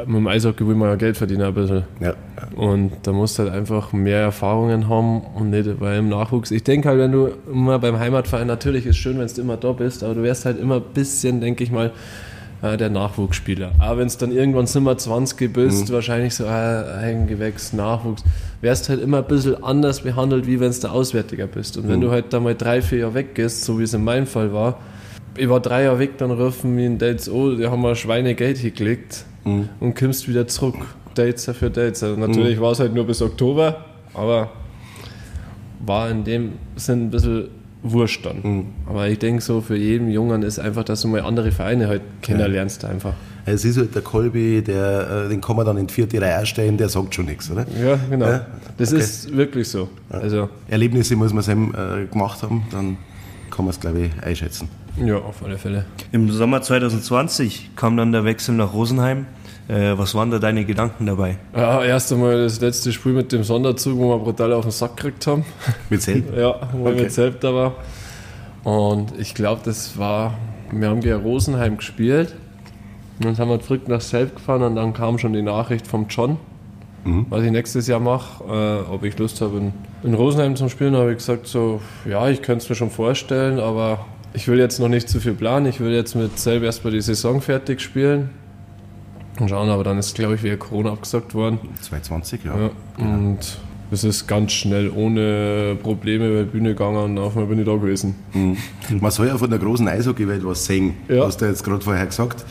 [0.07, 1.85] mit dem Eishockey will man ja Geld verdienen ein bisschen.
[1.99, 2.59] Ja, ja.
[2.59, 6.51] Und da musst du halt einfach mehr Erfahrungen haben und nicht weil im Nachwuchs.
[6.51, 9.73] Ich denke halt, wenn du immer beim Heimatverein, natürlich ist schön, wenn du immer da
[9.73, 11.91] bist, aber du wärst halt immer ein bisschen, denke ich mal,
[12.65, 13.73] äh, der Nachwuchsspieler.
[13.79, 18.25] Aber wenn es dann irgendwann Zimmer 20 bist, wahrscheinlich so äh, Eigengewächs, Nachwuchs,
[18.63, 21.77] wärst halt immer ein bisschen anders behandelt, wie wenn es der Auswärtiger bist.
[21.77, 24.03] Und wenn du halt da mal drei, vier Jahre weg gehst, so wie es in
[24.03, 24.79] meinem Fall war,
[25.37, 28.57] ich war drei Jahre weg, dann rufen wir in Dates, oh, die haben mal Schweinegeld
[28.57, 29.27] hingelegt
[29.81, 30.77] und kommst wieder zurück.
[31.15, 32.03] Dates für Dates.
[32.03, 33.85] Also natürlich war es halt nur bis Oktober,
[34.15, 34.51] aber
[35.85, 37.49] war in dem Sinn ein bisschen
[37.85, 38.67] wurscht dann.
[38.87, 42.03] Aber ich denke so, für jeden Jungen ist einfach, dass du mal andere Vereine halt
[42.23, 43.13] kennenlernst einfach.
[43.47, 46.47] Es ist halt der Kolbi, der, äh, den kann man dann in die vierte Reihe
[46.47, 47.67] stellen, der sagt schon nichts, oder?
[47.79, 48.27] Ja, genau.
[48.27, 48.47] Ja,
[48.79, 49.03] Das okay.
[49.03, 49.89] ist wirklich so.
[50.09, 52.97] Also, Erlebnisse muss man selber äh, gemacht haben, dann
[53.51, 54.69] kann man es, glaube ich, einschätzen.
[54.97, 55.85] ja, auf alle Fälle.
[56.11, 59.27] Im Sommer 2020 kam dann der Wechsel nach Rosenheim.
[59.69, 61.39] Äh, was waren da deine Gedanken dabei?
[61.57, 64.97] Ja, erst einmal das letzte Spiel mit dem Sonderzug, wo wir brutal auf den Sack
[64.97, 65.45] gekriegt haben.
[65.91, 66.39] Mit selber?
[66.39, 67.03] Ja, wo ich Okay.
[67.05, 67.73] mit selbst da war.
[68.63, 70.35] Und ich glaube, das war,
[70.71, 72.35] wir haben gegen Rosenheim gespielt.
[73.19, 76.07] Und dann haben wir zurück nach Selb gefahren und dann kam schon die Nachricht vom
[76.11, 76.37] John,
[77.31, 78.43] was ich nächstes Jahr mache,
[78.89, 80.95] äh, ob ich Lust habe, in, in Rosenheim zum Spielen.
[80.95, 84.59] Da habe ich gesagt, so, ja, ich könnte es mir schon vorstellen, aber ich will
[84.59, 85.67] jetzt noch nicht zu viel planen.
[85.67, 88.31] Ich will jetzt mit Selb erstmal die Saison fertig spielen.
[89.41, 91.59] Und schauen, aber dann ist, glaube ich, wieder Corona abgesagt worden.
[91.81, 92.57] 220, ja.
[92.57, 93.39] Ja, und
[93.91, 97.67] es ist ganz schnell ohne Probleme über die Bühne gegangen und auf einmal bin ich
[97.67, 98.15] da gewesen.
[98.33, 98.57] Mhm.
[99.01, 101.27] Man soll ja von der großen Eishockeywelt was sehen, Ja.
[101.27, 102.45] hast du jetzt gerade vorher gesagt.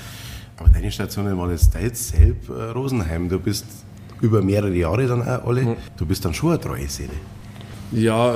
[0.58, 3.28] Aber deine Stationen waren jetzt da jetzt selbst äh, Rosenheim.
[3.30, 3.66] Du bist
[4.22, 5.76] über mehrere Jahre dann auch alle.
[5.98, 7.10] Du bist dann schon eine treue Seele.
[7.92, 8.36] Ja,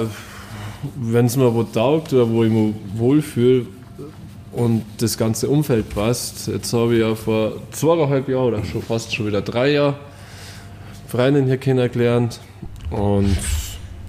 [0.96, 3.66] wenn es mir wo taugt oder wo ich mich wohlfühle
[4.58, 6.48] und das ganze Umfeld passt.
[6.48, 9.96] Jetzt habe ich ja vor zweieinhalb Jahren oder schon fast schon wieder drei Jahre
[11.08, 12.40] Freundin hier kennengelernt
[12.90, 13.38] und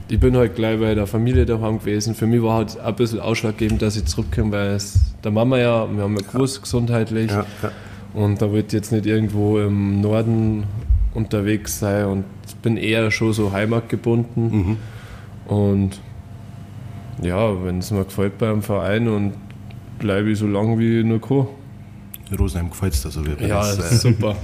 [0.08, 2.14] ich bin halt gleich bei der Familie daheim gewesen.
[2.14, 5.86] Für mich war halt ein bisschen ausschlaggebend, dass ich zurückkomme, weil es der Mama ja,
[5.94, 7.30] wir haben ja gewusst, gesundheitlich.
[7.30, 7.70] Ja, ja.
[8.14, 10.64] Und da wird jetzt nicht irgendwo im Norden
[11.12, 12.24] unterwegs sein und
[12.62, 14.78] bin eher schon so heimatgebunden.
[15.46, 16.00] Und
[17.20, 19.34] ja, wenn es mir gefällt beim Verein und
[19.98, 21.46] bleibe ich so lange wie ich nur kann.
[22.38, 24.36] Rosenheim gefällt es da so wie Ja, das, ist super.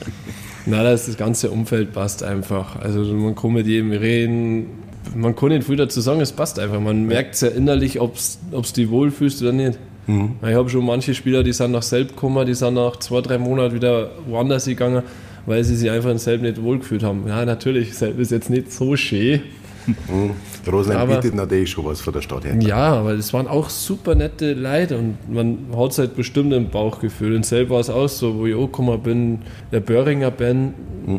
[0.66, 2.76] Nein, das, das ganze Umfeld passt einfach.
[2.76, 4.66] Also man kann mit jedem reden.
[5.14, 6.80] Man kann nicht viel dazu sagen, es passt einfach.
[6.80, 8.38] Man merkt es ja innerlich, ob es
[8.74, 9.78] die wohlfühlst oder nicht.
[10.06, 13.38] Ich habe schon manche Spieler, die sind nach Selb gekommen, die sind nach zwei, drei
[13.38, 15.02] Monaten wieder woanders gegangen,
[15.46, 17.26] weil sie sich einfach in Selb nicht wohlgefühlt haben.
[17.26, 19.40] Ja, natürlich, Selb ist jetzt nicht so schön.
[19.86, 20.30] Mhm.
[20.70, 22.56] Rosenheim bietet natürlich schon was von der Stadt her.
[22.60, 26.70] Ja, aber es waren auch super nette Leute und man hat es halt bestimmt im
[26.70, 27.36] Bauchgefühl.
[27.36, 29.38] Und selber war es auch so, wo ich angekommen bin,
[29.72, 30.74] der Böhringer Ben,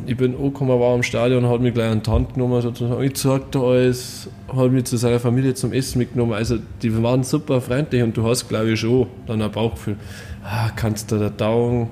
[0.07, 3.15] ich bin angekommen, war am Stadion, hat mich gleich an die Hand genommen, sozusagen, ich
[3.15, 6.33] zeig dir alles, hat mich zu seiner Familie zum Essen mitgenommen.
[6.33, 9.97] Also die waren super freundlich und du hast, glaube ich, schon dann ein Bauchgefühl,
[10.43, 11.89] ah, kannst du da dauern.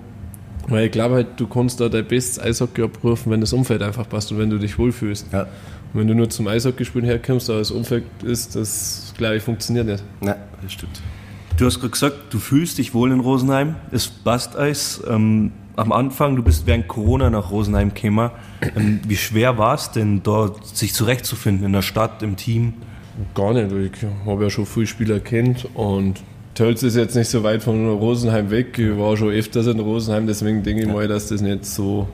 [0.67, 4.07] Weil ich glaube halt, du kannst da dein bestes Eishockey abrufen, wenn das Umfeld einfach
[4.07, 5.27] passt und wenn du dich wohlfühlst.
[5.33, 5.47] Ja.
[5.93, 10.03] Wenn du nur zum Eishockeyspielen herkommst, aber das Umfeld ist, das glaube ich funktioniert nicht.
[10.21, 11.01] Nein, das stimmt.
[11.57, 13.75] Du hast gerade gesagt, du fühlst dich wohl in Rosenheim.
[13.91, 15.03] Es passt alles.
[15.07, 18.31] Ähm, am Anfang, du bist während Corona nach Rosenheim gekommen.
[18.75, 22.73] Ähm, wie schwer war es denn, dort sich zurechtzufinden in der Stadt, im Team?
[23.35, 23.71] Gar nicht.
[23.95, 26.21] Ich habe ja schon viele Spieler kennt und
[26.55, 28.77] Tölz ist jetzt nicht so weit von Rosenheim weg.
[28.77, 32.07] Ich war schon öfters in Rosenheim, deswegen denke ich mal, dass das nicht so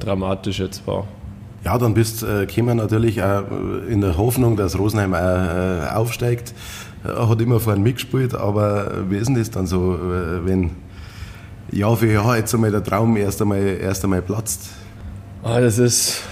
[0.00, 1.06] dramatisch jetzt war.
[1.64, 5.88] Ja, dann bist äh, Kemmer natürlich auch äh, in der Hoffnung, dass Rosenheim auch äh,
[5.94, 6.54] aufsteigt.
[7.04, 10.70] Er hat immer vorhin mitgespielt, aber wie ist denn das dann so, äh, wenn
[11.70, 14.70] Jahr für Jahr jetzt einmal der Traum erst einmal, erst einmal platzt?
[15.42, 16.22] Ah, das ist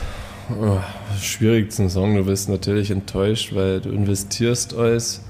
[0.60, 0.78] oh,
[1.20, 2.16] schwierig zu sagen.
[2.16, 5.22] Du bist natürlich enttäuscht, weil du investierst alles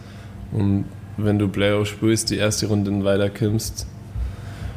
[0.53, 0.85] und
[1.17, 3.87] wenn du Playoff spielst, die erste Runde weiterkommst.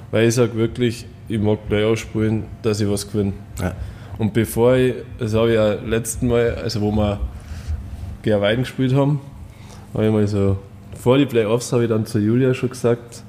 [0.09, 3.34] Weil ich sage wirklich, ich mag Playoff spielen, dass ich was gewinne.
[3.59, 3.74] Ja.
[4.22, 7.19] Und bevor ich, das habe ich ja letzten Mal, also wo wir
[8.22, 9.19] gegen Weiden gespielt haben,
[9.95, 10.59] habe ich mal so,
[10.93, 13.24] vor die Playoffs habe ich dann zu Julia schon gesagt,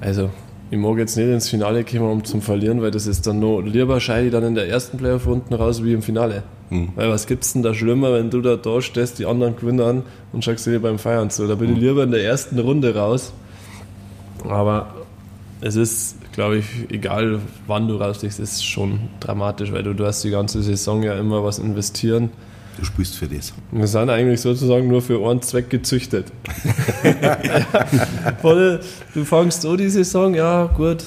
[0.00, 0.30] Also,
[0.70, 3.60] ich mag jetzt nicht ins Finale kommen, um zum Verlieren, weil das ist dann noch
[3.60, 6.44] lieber scheide dann in der ersten Playoff unten raus wie im Finale.
[6.70, 6.90] Mhm.
[6.94, 10.44] Weil was gibt's denn da schlimmer, wenn du da da stehst, die anderen gewinnen und
[10.44, 11.48] schaust dir beim Feiern zu.
[11.48, 11.82] Da bin ich mhm.
[11.88, 13.32] lieber in der ersten Runde raus.
[14.48, 14.94] Aber
[15.60, 20.22] es ist, glaube ich, egal wann du rausliegst, ist schon dramatisch, weil du, du hast
[20.24, 22.30] die ganze Saison ja immer was investieren.
[22.76, 23.54] Du spielst für das.
[23.70, 26.32] Wir sind eigentlich sozusagen nur für einen Zweck gezüchtet.
[29.14, 31.04] du fangst so die Saison, ja gut,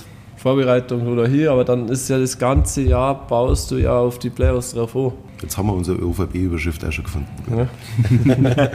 [0.48, 4.30] Vorbereitung oder hier, aber dann ist ja das ganze Jahr, baust du ja auf die
[4.30, 5.12] Playoffs drauf an.
[5.42, 7.68] Jetzt haben wir unsere ÖVP-Überschrift auch schon gefunden.
[8.26, 8.70] Ja.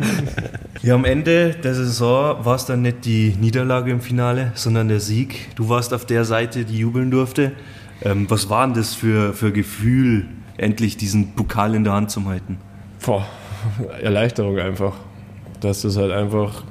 [0.82, 5.00] ja, am Ende der Saison war es dann nicht die Niederlage im Finale, sondern der
[5.00, 5.48] Sieg.
[5.56, 7.52] Du warst auf der Seite, die jubeln durfte.
[8.02, 10.26] Ähm, was war denn das für, für Gefühl,
[10.58, 12.58] endlich diesen Pokal in der Hand zu halten?
[13.04, 13.26] Boah,
[14.02, 14.92] Erleichterung einfach.
[15.60, 16.64] Das ist halt einfach,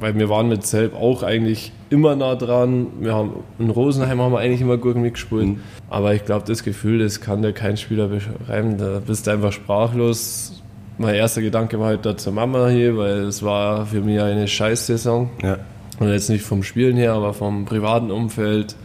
[0.00, 2.88] weil wir waren mit Selb auch eigentlich immer nah dran.
[3.00, 5.46] Wir haben, in Rosenheim haben wir eigentlich immer gut mitgespielt.
[5.46, 5.60] Mhm.
[5.90, 8.78] Aber ich glaube, das Gefühl, das kann dir kein Spieler beschreiben.
[8.78, 10.62] Da bist du einfach sprachlos.
[10.98, 14.46] Mein erster Gedanke war halt da zur Mama hier, weil es war für mich eine
[14.46, 15.30] Scheißsaison.
[15.42, 15.58] Ja.
[15.98, 18.76] Und jetzt nicht vom Spielen her, aber vom privaten Umfeld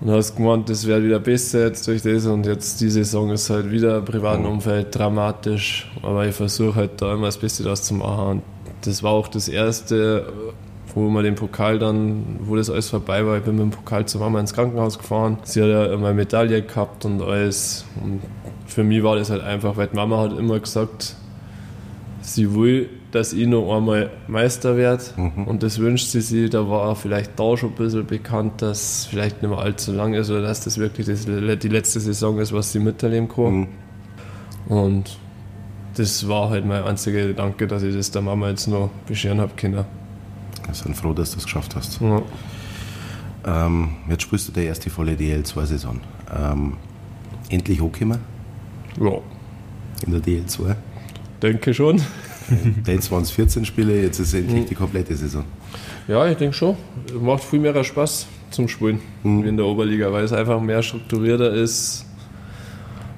[0.00, 3.50] und hast gemeint, das wäre wieder besser jetzt durch das und jetzt die Saison ist
[3.50, 7.82] halt wieder im privaten Umfeld dramatisch, aber ich versuche halt da immer das Beste daraus
[7.82, 8.42] zu machen und
[8.82, 10.32] das war auch das erste,
[10.94, 14.06] wo wir den Pokal dann, wo das alles vorbei war, ich bin mit dem Pokal
[14.06, 18.20] zur Mama ins Krankenhaus gefahren, sie hat ja immer Medaille gehabt und alles und
[18.66, 21.16] für mich war das halt einfach, weil die Mama hat immer gesagt,
[22.20, 25.02] sie will dass ich noch einmal Meister werde.
[25.16, 25.44] Mhm.
[25.46, 26.50] Und das wünscht sie sich.
[26.50, 30.30] Da war vielleicht da schon ein bisschen bekannt, dass vielleicht nicht mehr allzu lang ist
[30.30, 33.60] oder dass das wirklich die letzte Saison ist, was sie miterleben kann.
[33.60, 33.68] Mhm.
[34.68, 35.18] Und
[35.98, 39.52] das war halt mein einziger Gedanke, dass ich das der Mama jetzt noch bescheren habe
[39.56, 39.84] können.
[40.64, 42.00] Wir sind froh, dass du es geschafft hast.
[42.00, 42.22] Ja.
[43.46, 46.00] Ähm, jetzt spielst du die erste volle DL2-Saison.
[46.36, 46.74] Ähm,
[47.48, 48.18] endlich hochgekommen?
[49.00, 49.18] Ja.
[50.06, 50.76] In der DL2?
[51.42, 52.00] Denke schon.
[52.86, 55.44] Jetzt waren es 14 Spiele, jetzt ist endlich die komplette Saison.
[56.06, 56.76] Ja, ich denke schon.
[57.20, 59.44] Macht viel mehr Spaß zum Spielen mhm.
[59.44, 62.06] wie in der Oberliga, weil es einfach mehr strukturierter ist.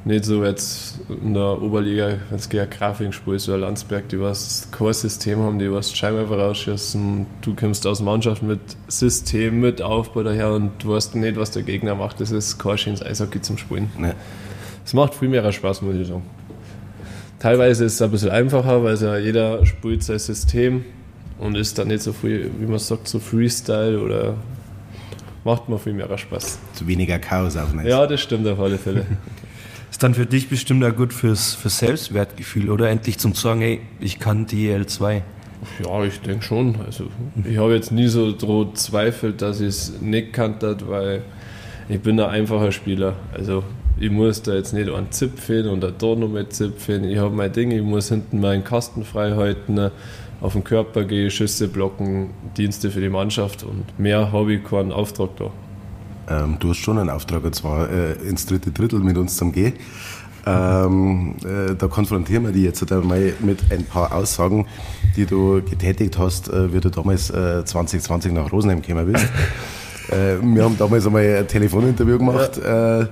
[0.05, 4.69] Nicht so jetzt in der Oberliga, wenn es gegen Grafing spielst oder Landsberg, die was
[4.71, 7.27] Core-System haben, die was Scheinwerfer rausschießen.
[7.41, 11.63] Du kommst aus Mannschaft mit System, mit Aufbau daher und du weißt nicht, was der
[11.63, 12.21] Gegner macht.
[12.21, 13.91] Das ist kein schönes Eishockey zum Spielen.
[14.85, 15.01] Es nee.
[15.01, 16.23] macht viel mehr Spaß, muss ich sagen.
[17.39, 20.85] Teilweise ist es ein bisschen einfacher, weil ja jeder spielt sein System
[21.39, 24.35] und ist dann nicht so viel, wie man sagt, so Freestyle oder
[25.45, 26.59] macht mir viel mehr Spaß.
[26.75, 27.87] Zu weniger Chaos auch nicht.
[27.87, 29.07] Ja, das stimmt auf alle Fälle.
[30.01, 33.82] ist dann für dich bestimmt auch gut fürs, fürs Selbstwertgefühl oder endlich zum sagen, ey,
[34.01, 35.20] ich kann DL2.
[35.84, 36.76] Ja, ich denke schon.
[36.86, 37.09] Also
[37.44, 41.20] ich habe jetzt nie so droht zweifelt, dass ich es nicht kannte, weil
[41.90, 43.12] ich bin ein einfacher Spieler.
[43.34, 43.62] Also
[43.98, 47.05] ich muss da jetzt nicht an Zipfen und da noch mit Zipfen.
[47.05, 49.90] Ich habe mein Ding, ich muss hinten meinen Kasten frei halten,
[50.40, 54.92] auf den Körper gehen, Schüsse blocken, Dienste für die Mannschaft und mehr habe ich keinen
[54.92, 55.51] Auftrag da.
[56.29, 59.53] Ähm, du hast schon einen Auftrag, und zwar äh, ins dritte Drittel mit uns zum
[59.53, 59.75] Gehen.
[60.47, 64.66] Ähm, äh, da konfrontieren wir dich jetzt einmal mit ein paar Aussagen,
[65.16, 69.27] die du getätigt hast, äh, wie du damals 2020 äh, nach Rosenheim gekommen bist.
[70.11, 72.59] Äh, wir haben damals einmal ein Telefoninterview gemacht.
[72.59, 73.03] Äh,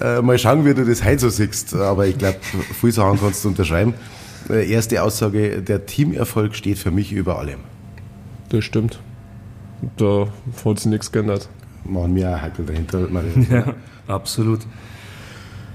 [0.00, 1.74] äh, mal schauen, wie du das heute so siehst.
[1.74, 2.38] Aber ich glaube,
[2.80, 3.94] viele Sachen kannst du unterschreiben.
[4.48, 7.60] Erste Aussage, der Teamerfolg steht für mich über allem.
[8.50, 9.00] Das stimmt.
[9.96, 10.28] Da
[10.64, 11.48] hat sich nichts geändert.
[11.84, 13.08] Machen wir auch Hackel dahinter.
[13.50, 13.74] Ja,
[14.06, 14.60] absolut.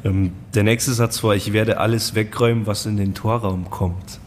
[0.03, 4.20] Ähm, der nächste Satz war, ich werde alles wegräumen, was in den Torraum kommt.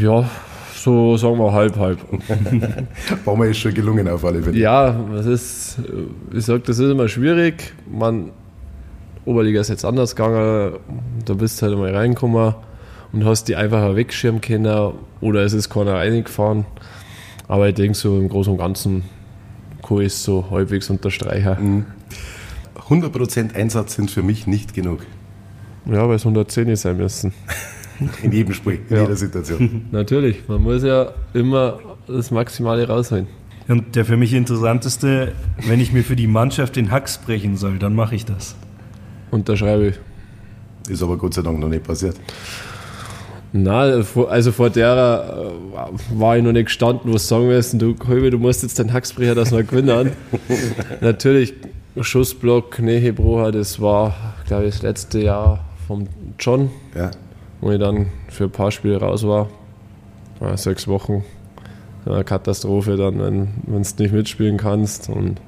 [0.00, 0.28] Ja,
[0.74, 1.98] so sagen wir halb, halb.
[3.24, 4.56] War mir ist schon gelungen auf alle Fälle.
[4.58, 5.78] Ja, das ist,
[6.32, 7.74] ich sag, das ist immer schwierig.
[7.90, 8.30] Man,
[9.24, 10.74] Oberliga ist jetzt anders gegangen,
[11.24, 12.54] da bist du halt mal reingekommen
[13.12, 16.66] und hast die einfacher wegschirmen können oder es ist keiner reingefahren.
[17.48, 19.04] Aber ich denke so im Großen und Ganzen
[19.86, 21.86] kann ich so halbwegs unterstreichen.
[22.88, 23.50] 100% mhm.
[23.54, 25.00] Einsatz sind für mich nicht genug.
[25.86, 27.32] Ja, weil es 110 sein müssen.
[28.22, 29.02] In jedem Spiel, in ja.
[29.02, 29.86] jeder Situation.
[29.92, 31.78] Natürlich, man muss ja immer
[32.08, 33.28] das Maximale rausholen.
[33.68, 35.32] Und der für mich interessanteste,
[35.66, 38.56] wenn ich mir für die Mannschaft den Hacks brechen soll, dann mache ich das.
[39.30, 40.90] Unterschreibe ich.
[40.90, 42.16] Ist aber Gott sei Dank noch nicht passiert.
[43.56, 48.30] Na, also vor der äh, war ich noch nicht gestanden, wo sagen müssen, du Kolbe,
[48.30, 50.10] du musst jetzt den Hacksbrecher das mal gewinnen.
[51.00, 51.54] Natürlich,
[52.00, 56.70] Schussblock, Nähebrocher, das war, glaube ich, das letzte Jahr vom John.
[56.96, 57.12] Ja
[57.64, 59.48] wo ich dann für ein paar Spiele raus war.
[60.38, 61.24] Ja, sechs Wochen.
[62.04, 65.08] eine Katastrophe dann, wenn du nicht mitspielen kannst.
[65.08, 65.40] Und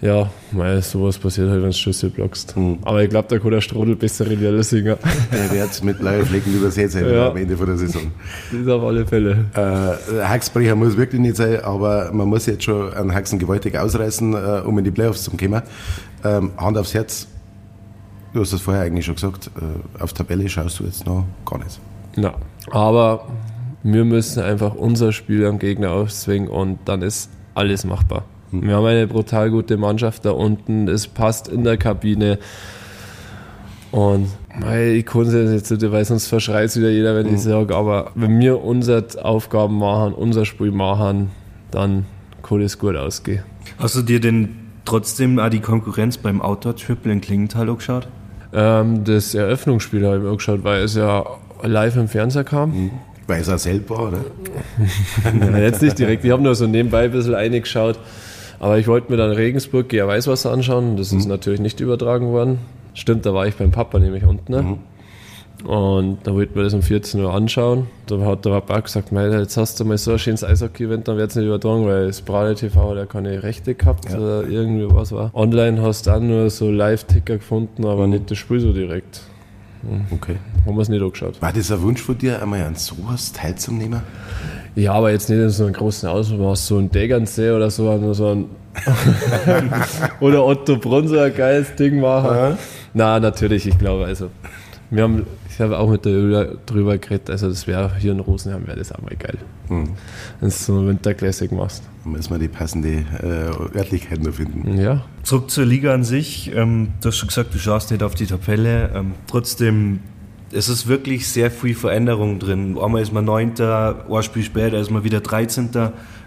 [0.00, 2.56] ja, weil sowas passiert halt, wenn du Schüsse blockst.
[2.56, 2.78] Mhm.
[2.82, 4.96] Aber ich glaube, da kann der Strodel besser in der Singer.
[5.32, 7.30] Der wird mit blauen Flecken übersät sein ja.
[7.30, 8.02] am Ende von der Saison.
[8.52, 9.46] Das ist auf alle Fälle.
[9.54, 14.34] Äh, Hacksbrecher muss wirklich nicht sein, aber man muss jetzt schon einen Haxen gewaltig ausreißen,
[14.34, 15.62] äh, um in die Playoffs zu kommen.
[16.24, 17.26] Ähm, Hand aufs Herz,
[18.32, 21.58] du hast das vorher eigentlich schon gesagt, äh, auf Tabelle schaust du jetzt noch gar
[21.58, 21.80] nicht.
[22.16, 22.34] Na,
[22.70, 23.26] aber
[23.82, 28.24] wir müssen einfach unser Spiel am Gegner aufzwingen und dann ist alles machbar.
[28.50, 32.38] Wir haben eine brutal gute Mannschaft da unten, es passt in der Kabine.
[33.90, 34.28] Und
[34.94, 37.38] ich kann es jetzt nicht, weil sonst verschreit wieder jeder, wenn ich hm.
[37.38, 41.30] sage, aber wenn wir unsere Aufgaben machen, unser Spiel machen,
[41.70, 42.06] dann
[42.42, 43.42] kann es gut ausgehen.
[43.78, 44.50] Hast du dir denn
[44.84, 48.08] trotzdem auch die Konkurrenz beim Outdoor-Triple in Klingenthal angeschaut?
[48.52, 51.24] Ähm, das Eröffnungsspiel habe ich mir angeschaut, weil es ja
[51.62, 52.70] live im Fernseher kam.
[52.70, 52.90] Mhm.
[53.26, 54.20] Weil es auch selber, oder?
[55.52, 56.24] ja, jetzt nicht direkt.
[56.24, 57.98] Ich habe nur so nebenbei ein bisschen eingeschaut.
[58.60, 60.96] Aber ich wollte mir dann Regensburg GR Weißwasser anschauen.
[60.96, 61.18] Das mhm.
[61.18, 62.58] ist natürlich nicht übertragen worden.
[62.94, 64.52] Stimmt, da war ich beim Papa nämlich unten.
[64.52, 64.62] Ne?
[64.62, 64.78] Mhm.
[65.64, 67.88] Und da wollten wir das um 14 Uhr anschauen.
[68.06, 71.30] Da hat der Papa gesagt, jetzt hast du mal so ein schönes Eishockey-Event, dann wird
[71.30, 74.18] es nicht übertragen, weil das Brade TV hat ja keine Rechte gehabt ja.
[74.18, 75.34] oder irgendwie was war.
[75.34, 78.14] Online hast du auch nur so Live-Ticker gefunden, aber mhm.
[78.14, 79.22] nicht das Spiel so direkt.
[80.10, 80.36] Okay.
[80.66, 81.40] Haben wir es nicht angeschaut.
[81.40, 84.02] War das ein Wunsch von dir, einmal an sowas teilzunehmen?
[84.78, 88.28] Ja, aber jetzt nicht in so einem großen Ausmaß, so ein Degernsee oder so, so
[88.28, 88.44] ein
[90.20, 92.36] oder Otto ein geiles Ding machen.
[92.36, 92.58] Ja.
[92.94, 94.30] Na, natürlich, ich glaube, also
[94.90, 98.20] wir haben, ich habe auch mit der Julia drüber geredet, also das wäre hier in
[98.20, 99.38] Rosenheim wäre das auch mal geil.
[99.68, 99.88] Mhm.
[100.38, 101.82] Wenn du so eine Winterklassik machst.
[102.04, 104.78] Da müssen wir die passende äh, Örtlichkeit noch finden.
[104.78, 105.02] Ja.
[105.24, 106.54] Zurück zur Liga an sich.
[106.54, 108.90] Ähm, du hast schon gesagt, du schaust nicht auf die Tabelle.
[108.94, 109.98] Ähm, trotzdem
[110.52, 112.78] es ist wirklich sehr viel Veränderung drin.
[112.78, 115.70] Einmal ist man Neunter, ein Spiel später ist man wieder 13.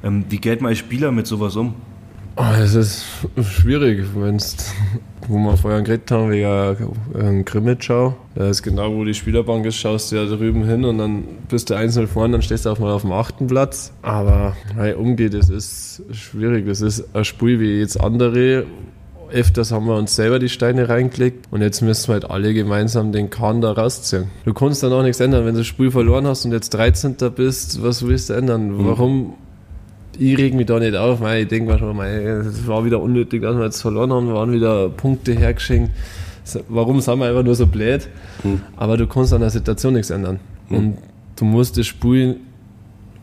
[0.04, 1.76] Ähm, wie geht man als Spieler mit sowas um?
[2.38, 3.06] Oh, es ist
[3.42, 4.74] schwierig, wenn's,
[5.28, 8.16] wo wir vorher geredet haben, wegen Grimmitschau.
[8.36, 11.70] Da ist genau, wo die Spielerbank ist, schaust du ja drüben hin und dann bist
[11.70, 13.92] du einzeln vorne, dann stehst du auch mal auf dem achten Platz.
[14.02, 16.66] Aber hey, umgeht, das ist schwierig.
[16.68, 18.66] Das ist ein Spiel wie jetzt andere,
[19.32, 23.12] öfters haben wir uns selber die Steine reingelegt und jetzt müssen wir halt alle gemeinsam
[23.12, 24.26] den Kahn da rausziehen.
[24.46, 27.16] Du kannst dann auch nichts ändern, wenn du das Spiel verloren hast und jetzt 13.
[27.36, 28.78] bist, was willst du ändern?
[28.78, 28.86] Mhm.
[28.88, 29.34] Warum?
[30.18, 33.56] Ich reg mich da nicht auf, ich denke mir schon, es war wieder unnötig, dass
[33.56, 35.92] wir jetzt verloren haben, wir waren wieder Punkte hergeschenkt.
[36.68, 38.10] Warum sind wir einfach nur so blöd?
[38.44, 38.62] Mhm.
[38.76, 40.40] Aber du kannst an der Situation nichts ändern.
[40.70, 40.78] Mhm.
[40.78, 40.98] Und
[41.38, 42.38] du musst das Spiel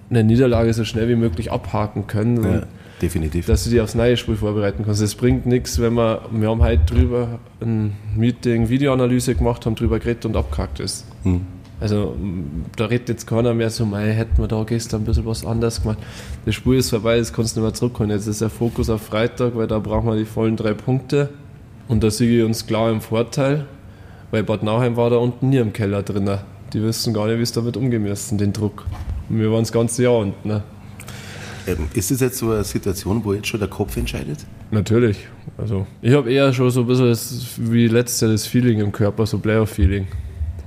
[0.09, 2.43] eine Niederlage so schnell wie möglich abhaken können.
[2.43, 2.63] Ja
[3.03, 3.47] definitiv.
[3.47, 5.01] Dass du dich aufs neue Spiel vorbereiten kannst.
[5.01, 9.99] Es bringt nichts, wenn wir, wir haben heute drüber ein Meeting, Videoanalyse gemacht, haben drüber
[9.99, 11.07] geredet und abgehakt ist.
[11.23, 11.43] Hm.
[11.81, 12.17] Also
[12.77, 15.83] da redet jetzt keiner mehr so, mei, hätten wir da gestern ein bisschen was anders
[15.83, 15.99] gemacht.
[16.45, 18.11] Das Spiel ist vorbei, jetzt kannst du nicht mehr zurückkommen.
[18.11, 21.31] Jetzt ist der Fokus auf Freitag, weil da brauchen wir die vollen drei Punkte.
[21.87, 23.67] Und da sehe ich uns klar im Vorteil,
[24.31, 26.29] weil Bad Nauheim war da unten nie im Keller drin.
[26.73, 28.85] Die wissen gar nicht, wie es damit umgehen müssen, den Druck.
[29.29, 30.49] Und wir waren das ganze Jahr unten.
[30.49, 30.63] Ne?
[31.69, 34.39] Ähm, ist das jetzt so eine Situation, wo jetzt schon der Kopf entscheidet?
[34.71, 35.29] Natürlich.
[35.59, 38.91] Also ich habe eher schon so ein bisschen das, wie letztes Jahr das Feeling im
[38.91, 40.07] Körper, so Player-Feeling.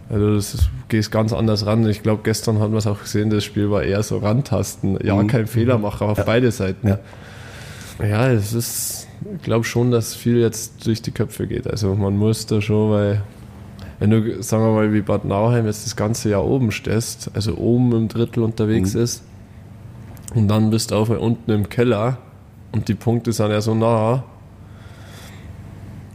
[0.09, 1.87] Also das geht ganz anders ran.
[1.89, 4.99] Ich glaube, gestern haben wir es auch gesehen, das Spiel war eher so Rantasten.
[5.03, 5.27] Ja, mhm.
[5.27, 6.23] kein Fehler machen auf ja.
[6.23, 6.87] beide Seiten.
[6.87, 6.99] Ja,
[8.05, 11.65] ja es ist, ich glaube schon, dass viel jetzt durch die Köpfe geht.
[11.67, 13.21] Also man muss da schon, weil
[13.99, 17.55] wenn du, sagen wir mal, wie Bad Nauheim jetzt das ganze Jahr oben stehst, also
[17.55, 19.01] oben im Drittel unterwegs mhm.
[19.01, 19.23] ist,
[20.33, 22.17] und dann bist du auch unten im Keller
[22.71, 24.23] und die Punkte sind ja so nah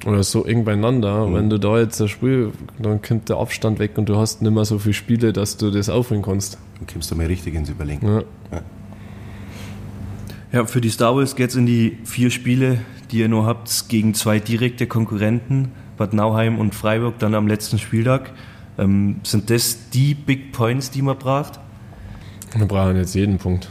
[0.07, 1.27] oder so eng beieinander.
[1.27, 1.35] Mhm.
[1.35, 4.53] Wenn du da jetzt ein Spiel, dann kommt der Abstand weg und du hast nicht
[4.53, 6.59] mehr so viele Spiele, dass du das aufholen kannst.
[6.79, 8.07] Dann kommst du mal richtig ins Überlegen.
[8.07, 8.19] Ja.
[8.53, 8.62] ja.
[10.53, 12.79] Ja, für die Star Wars geht es in die vier Spiele,
[13.11, 17.79] die ihr nur habt, gegen zwei direkte Konkurrenten, Bad Nauheim und Freiburg, dann am letzten
[17.79, 18.33] Spieltag.
[18.79, 21.59] Ähm, sind das die Big Points, die man braucht?
[22.55, 23.71] Wir brauchen jetzt jeden Punkt.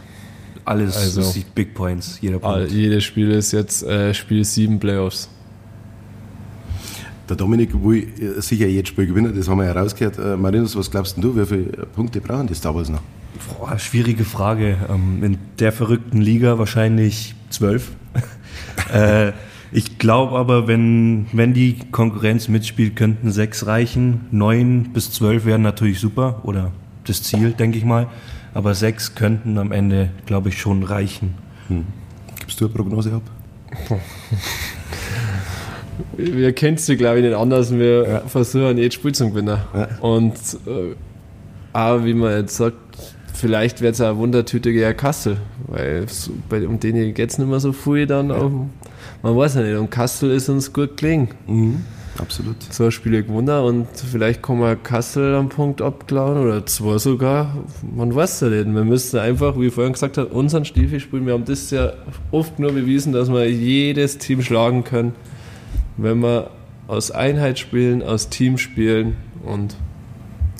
[0.65, 2.71] Alles also, ist die Big Points, jeder Punkt.
[2.71, 5.29] Jedes Spiel ist jetzt äh, Spiel 7 Playoffs.
[7.29, 10.17] Der Dominik will sicher jedes Spiel gewinnen, das haben wir ja rausgehört.
[10.17, 13.01] Äh, Marinus, was glaubst du, wie viele Punkte brauchen die Star Wars noch?
[13.59, 14.77] Boah, schwierige Frage.
[14.89, 17.91] Ähm, in der verrückten Liga wahrscheinlich zwölf.
[18.93, 19.33] äh,
[19.71, 24.21] ich glaube aber, wenn, wenn die Konkurrenz mitspielt, könnten sechs reichen.
[24.31, 26.71] Neun bis zwölf wären natürlich super oder
[27.05, 28.07] das Ziel, denke ich mal.
[28.55, 31.35] Aber sechs könnten am Ende, glaube ich, schon reichen.
[31.67, 31.83] Hm.
[32.39, 33.21] Gibst du eine Prognose ab?
[36.17, 37.73] wir kennen es, glaube ich, nicht anders.
[37.73, 38.19] Wir ja.
[38.21, 39.59] versuchen jedes Spiel zu gewinnen.
[39.73, 39.89] Ja.
[39.99, 40.35] Und
[40.67, 40.95] äh,
[41.73, 42.77] auch, wie man jetzt sagt,
[43.33, 45.35] vielleicht wird es eine Wundertüte gegen Kassel,
[45.67, 48.29] weil so, bei, um den geht es nicht mehr so viel dann.
[48.29, 48.37] Ja.
[48.37, 48.53] Auf,
[49.21, 51.27] man weiß ja nicht, und Kassel ist uns gut gelingen.
[51.45, 51.83] Mhm.
[52.17, 52.55] Absolut.
[52.71, 57.55] So ein Spiel gewonnen und vielleicht kann man Kassel am Punkt abklauen oder zwei sogar.
[57.95, 58.65] Man weiß ja nicht.
[58.73, 61.25] Wir müssen einfach, wie ich vorhin gesagt habe, unseren Stiefel spielen.
[61.25, 61.93] Wir haben das ja
[62.31, 65.13] oft nur bewiesen, dass wir jedes Team schlagen können,
[65.97, 66.51] wenn wir
[66.87, 69.75] aus Einheit spielen, aus Team spielen und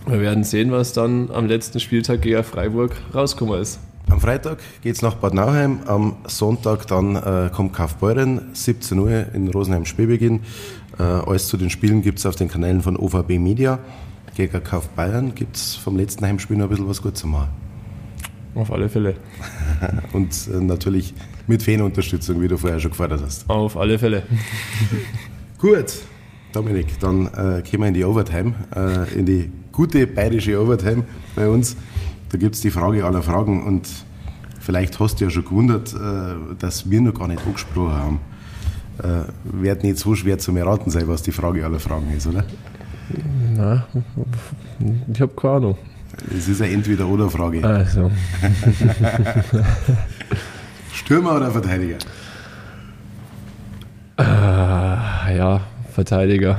[0.08, 3.80] wir werden sehen, was dann am letzten Spieltag gegen Freiburg rausgekommen ist.
[4.08, 9.26] Am Freitag geht es nach Bad Nauheim, am Sonntag dann äh, kommt Kaufbeuren, 17 Uhr
[9.34, 10.42] in Rosenheim Spielbeginn.
[11.00, 13.80] Äh, alles zu den Spielen gibt es auf den Kanälen von OVB Media.
[14.36, 17.50] Gegen Kauf Bayern gibt es vom letzten Heimspiel noch ein bisschen was gut zu machen.
[18.54, 19.16] Auf alle Fälle.
[20.14, 21.14] Und äh, natürlich
[21.48, 23.50] mit Fanunterstützung, wie du vorher schon gefordert hast.
[23.50, 24.24] Auf alle Fälle.
[25.58, 25.94] Gut,
[26.54, 31.04] Dominik, dann äh, gehen wir in die Overtime, äh, in die gute bayerische Overtime
[31.36, 31.76] bei uns.
[32.30, 33.88] Da gibt es die Frage aller Fragen und
[34.60, 38.20] vielleicht hast du ja schon gewundert, äh, dass wir noch gar nicht angesprochen haben.
[39.04, 42.46] Äh, wird nicht so schwer zu erraten sein, was die Frage aller Fragen ist, oder?
[43.56, 43.84] Nein,
[45.12, 45.78] ich habe keine Ahnung.
[46.36, 47.64] Es ist eine Entweder-Oder-Frage.
[47.64, 48.10] Also.
[50.94, 51.98] Stürmer oder Verteidiger?
[54.18, 55.62] Äh, ja,
[55.94, 56.58] Verteidiger.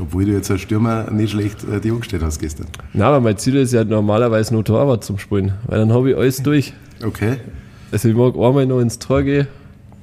[0.00, 2.66] Obwohl du jetzt als Stürmer nicht schlecht äh, die umgestellt hast gestern.
[2.92, 6.16] Na, aber mein Ziel ist ja normalerweise nur Torwart zum Spielen, weil dann habe ich
[6.16, 6.74] alles durch.
[7.04, 7.36] Okay.
[7.92, 9.46] Also ich mag einmal noch ins Tor gehen,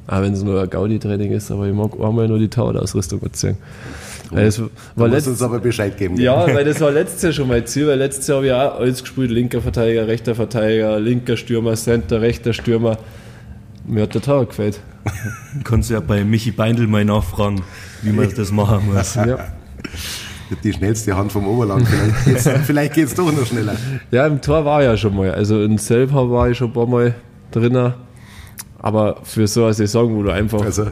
[0.09, 3.57] auch wenn es nur ein Gaudi-Training ist, aber ich mag einmal nur die Torwart-Ausrüstung anziehen.
[4.31, 6.19] Weil es war du musst uns aber Bescheid geben.
[6.19, 8.79] Ja, weil das war letztes Jahr schon mein Ziel, weil letztes Jahr habe ich auch
[8.79, 12.97] alles gespielt, linker Verteidiger, rechter Verteidiger, linker Stürmer, Center, rechter Stürmer.
[13.87, 14.79] Mir hat der Tor gefällt.
[15.63, 17.61] Kannst ja bei Michi Beindl mal nachfragen,
[18.01, 19.15] wie man das machen muss.
[19.15, 19.37] Ja.
[20.63, 21.87] Die schnellste Hand vom Oberland,
[22.65, 23.75] vielleicht geht es doch noch schneller.
[24.09, 25.31] Ja, im Tor war ja schon mal.
[25.31, 27.13] Also in selber war ich schon ein paar Mal
[27.51, 27.93] drinnen.
[28.81, 30.61] Aber für so eine Saison, wo du einfach.
[30.61, 30.87] Also.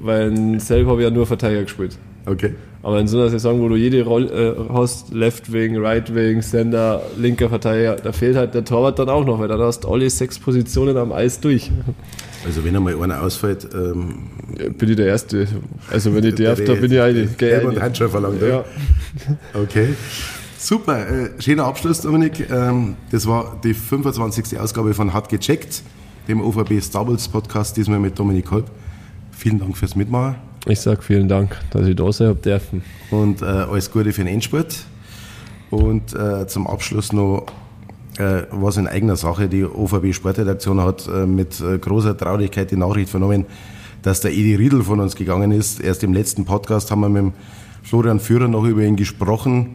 [0.00, 1.96] Weil selber habe ich ja nur Verteidiger gespielt.
[2.26, 2.54] Okay.
[2.82, 6.40] Aber in so einer Saison, wo du jede Rolle äh, hast, Left Wing, Right Wing,
[6.40, 9.88] Sender, linker Verteidiger, da fehlt halt der Torwart dann auch noch, weil dann hast du
[9.88, 11.70] alle sechs Positionen am Eis durch.
[12.46, 14.30] Also wenn einmal einer ausfällt, ähm,
[14.78, 15.46] bin ich der Erste.
[15.90, 17.36] Also wenn ich darf, da bin ich eigentlich.
[17.36, 18.40] Gelb und Handschuhe verlangt.
[18.40, 18.64] Ja.
[19.52, 19.88] Okay.
[20.56, 22.48] Super, äh, schöner Abschluss, Dominik.
[22.50, 24.58] Ähm, das war die 25.
[24.58, 25.82] Ausgabe von Hart gecheckt,
[26.30, 28.70] dem OVB Stables Podcast, diesmal mit Dominik Kolb.
[29.32, 30.36] Vielen Dank fürs Mitmachen.
[30.64, 32.82] Ich sage vielen Dank, dass ich da sein habe dürfen.
[33.10, 34.84] Und äh, alles Gute für den Endspurt.
[35.70, 37.46] Und äh, zum Abschluss noch
[38.18, 39.48] äh, was in eigener Sache.
[39.48, 43.46] Die OVB Sportredaktion hat äh, mit äh, großer Traurigkeit die Nachricht vernommen,
[44.02, 45.80] dass der Edi Riedel von uns gegangen ist.
[45.80, 47.32] Erst im letzten Podcast haben wir mit
[47.82, 49.74] Florian Führer noch über ihn gesprochen.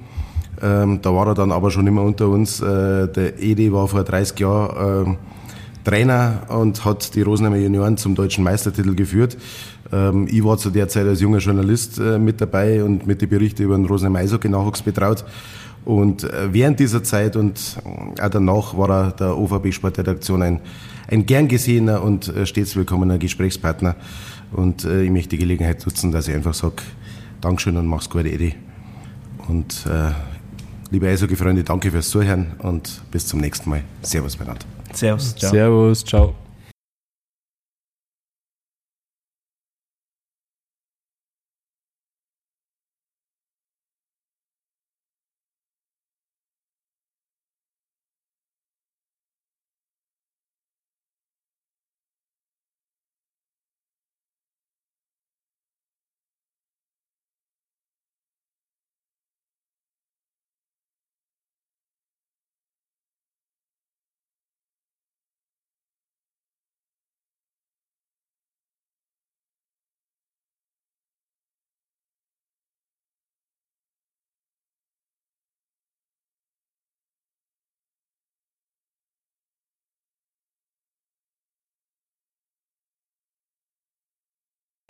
[0.61, 2.61] Ähm, da war er dann aber schon immer unter uns.
[2.61, 5.17] Äh, der Edi war vor 30 Jahren äh,
[5.85, 9.37] Trainer und hat die Rosenheimer Junioren zum deutschen Meistertitel geführt.
[9.93, 13.29] Ähm, ich war zu der Zeit als junger Journalist äh, mit dabei und mit den
[13.29, 15.23] Berichten über den Rosenheimer Eishockey-Nachwuchs betraut.
[15.85, 20.59] Und äh, während dieser Zeit und äh, auch danach war er der OVB Sportredaktion ein,
[21.07, 23.95] ein gern gesehener und äh, stets willkommener Gesprächspartner.
[24.51, 26.75] Und ich möchte die Gelegenheit nutzen, dass ich einfach sage,
[27.41, 28.55] Dankeschön und mach's gut, Edi.
[29.47, 30.11] Und äh,
[30.91, 33.83] liebe Eishockey-Freunde, danke fürs Zuhören und bis zum nächsten Mal.
[34.01, 34.74] Servus miteinander.
[34.95, 35.51] Servus, ciao.
[35.51, 36.44] Servus, ciao.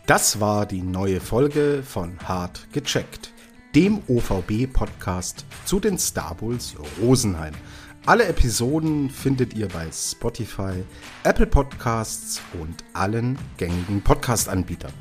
[0.06, 3.32] Das war die neue Folge von Hart gecheckt,
[3.74, 7.54] dem OVB-Podcast zu den Star Bulls Rosenheim.
[8.06, 10.84] Alle Episoden findet ihr bei Spotify,
[11.24, 14.92] Apple Podcasts und allen gängigen Podcast-Anbietern.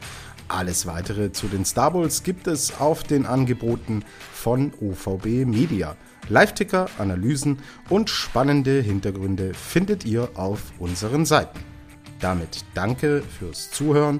[0.48, 4.04] Alles weitere zu den Star Bulls gibt es auf den Angeboten
[4.34, 5.96] von OVB Media.
[6.30, 11.60] Live-Ticker, Analysen und spannende Hintergründe findet ihr auf unseren Seiten.
[12.20, 14.20] Damit danke fürs Zuhören